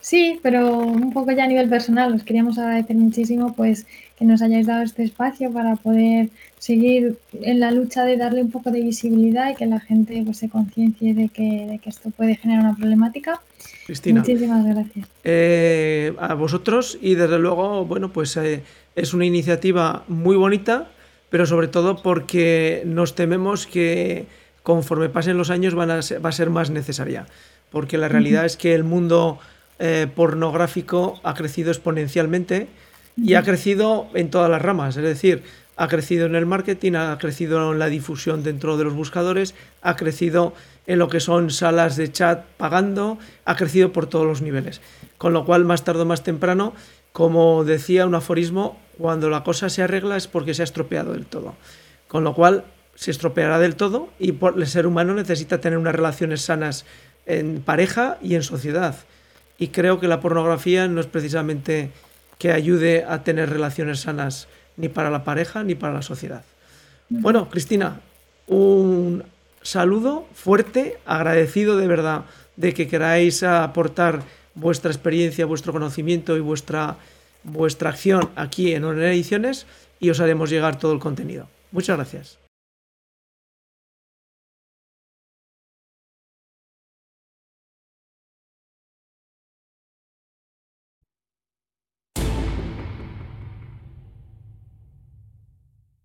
Sí, 0.00 0.40
pero 0.42 0.78
un 0.78 1.12
poco 1.12 1.30
ya 1.30 1.44
a 1.44 1.46
nivel 1.46 1.68
personal, 1.68 2.12
os 2.12 2.24
queríamos 2.24 2.58
agradecer 2.58 2.96
muchísimo 2.96 3.54
pues 3.54 3.86
que 4.16 4.24
nos 4.24 4.42
hayáis 4.42 4.66
dado 4.66 4.82
este 4.82 5.04
espacio 5.04 5.52
para 5.52 5.76
poder 5.76 6.28
seguir 6.58 7.18
en 7.40 7.60
la 7.60 7.70
lucha 7.70 8.04
de 8.04 8.16
darle 8.16 8.42
un 8.42 8.50
poco 8.50 8.70
de 8.70 8.80
visibilidad 8.80 9.50
y 9.50 9.54
que 9.54 9.66
la 9.66 9.78
gente 9.78 10.20
pues, 10.24 10.38
se 10.38 10.48
conciencie 10.48 11.14
de 11.14 11.28
que, 11.28 11.66
de 11.70 11.78
que 11.78 11.88
esto 11.88 12.10
puede 12.10 12.34
generar 12.34 12.64
una 12.64 12.76
problemática. 12.76 13.40
Cristina. 13.86 14.20
Muchísimas 14.20 14.64
gracias. 14.64 15.08
Eh, 15.24 16.14
a 16.18 16.34
vosotros 16.34 16.98
y 17.00 17.14
desde 17.14 17.38
luego, 17.38 17.84
bueno, 17.84 18.12
pues 18.12 18.36
eh, 18.36 18.62
es 18.96 19.14
una 19.14 19.24
iniciativa 19.24 20.04
muy 20.08 20.36
bonita, 20.36 20.88
pero 21.28 21.46
sobre 21.46 21.68
todo 21.68 22.02
porque 22.02 22.82
nos 22.86 23.14
tememos 23.14 23.66
que 23.66 24.26
conforme 24.62 25.08
pasen 25.08 25.36
los 25.36 25.50
años 25.50 25.74
van 25.74 25.90
a 25.90 26.00
va 26.24 26.28
a 26.28 26.32
ser 26.32 26.50
más 26.50 26.70
necesaria, 26.70 27.26
porque 27.70 27.98
la 27.98 28.08
realidad 28.08 28.44
es 28.44 28.56
que 28.56 28.74
el 28.74 28.84
mundo 28.84 29.38
eh, 29.78 30.06
pornográfico 30.14 31.20
ha 31.22 31.34
crecido 31.34 31.70
exponencialmente 31.70 32.68
y 33.16 33.34
ha 33.34 33.42
crecido 33.42 34.08
en 34.14 34.30
todas 34.30 34.50
las 34.50 34.62
ramas, 34.62 34.96
es 34.96 35.02
decir, 35.02 35.42
ha 35.80 35.88
crecido 35.88 36.26
en 36.26 36.34
el 36.34 36.44
marketing, 36.44 36.92
ha 36.92 37.16
crecido 37.16 37.72
en 37.72 37.78
la 37.78 37.86
difusión 37.86 38.42
dentro 38.42 38.76
de 38.76 38.84
los 38.84 38.92
buscadores, 38.92 39.54
ha 39.80 39.96
crecido 39.96 40.52
en 40.86 40.98
lo 40.98 41.08
que 41.08 41.20
son 41.20 41.48
salas 41.48 41.96
de 41.96 42.12
chat 42.12 42.44
pagando, 42.58 43.18
ha 43.46 43.56
crecido 43.56 43.90
por 43.90 44.06
todos 44.06 44.26
los 44.26 44.42
niveles. 44.42 44.82
Con 45.16 45.32
lo 45.32 45.46
cual, 45.46 45.64
más 45.64 45.82
tarde 45.82 46.02
o 46.02 46.04
más 46.04 46.22
temprano, 46.22 46.74
como 47.12 47.64
decía 47.64 48.04
un 48.04 48.14
aforismo, 48.14 48.78
cuando 48.98 49.30
la 49.30 49.42
cosa 49.42 49.70
se 49.70 49.82
arregla 49.82 50.18
es 50.18 50.28
porque 50.28 50.52
se 50.52 50.60
ha 50.60 50.64
estropeado 50.64 51.14
del 51.14 51.24
todo. 51.24 51.54
Con 52.08 52.24
lo 52.24 52.34
cual, 52.34 52.64
se 52.94 53.10
estropeará 53.10 53.58
del 53.58 53.74
todo 53.74 54.10
y 54.18 54.34
el 54.56 54.66
ser 54.66 54.86
humano 54.86 55.14
necesita 55.14 55.62
tener 55.62 55.78
unas 55.78 55.94
relaciones 55.94 56.42
sanas 56.42 56.84
en 57.24 57.62
pareja 57.62 58.18
y 58.20 58.34
en 58.34 58.42
sociedad. 58.42 58.96
Y 59.56 59.68
creo 59.68 59.98
que 59.98 60.08
la 60.08 60.20
pornografía 60.20 60.88
no 60.88 61.00
es 61.00 61.06
precisamente 61.06 61.90
que 62.36 62.52
ayude 62.52 63.06
a 63.08 63.24
tener 63.24 63.48
relaciones 63.48 64.00
sanas 64.00 64.46
ni 64.80 64.88
para 64.88 65.10
la 65.10 65.24
pareja 65.24 65.62
ni 65.62 65.74
para 65.74 65.94
la 65.94 66.02
sociedad. 66.02 66.42
Bueno, 67.08 67.48
Cristina, 67.50 68.00
un 68.46 69.24
saludo 69.62 70.26
fuerte, 70.34 70.98
agradecido 71.04 71.76
de 71.76 71.86
verdad 71.86 72.24
de 72.56 72.72
que 72.72 72.88
queráis 72.88 73.42
aportar 73.42 74.22
vuestra 74.54 74.90
experiencia, 74.90 75.46
vuestro 75.46 75.72
conocimiento 75.72 76.36
y 76.36 76.40
vuestra, 76.40 76.96
vuestra 77.42 77.90
acción 77.90 78.30
aquí 78.36 78.74
en 78.74 78.84
Honor 78.84 79.04
Ediciones 79.04 79.66
y 79.98 80.10
os 80.10 80.20
haremos 80.20 80.50
llegar 80.50 80.78
todo 80.78 80.92
el 80.92 80.98
contenido. 80.98 81.48
Muchas 81.72 81.96
gracias. 81.96 82.49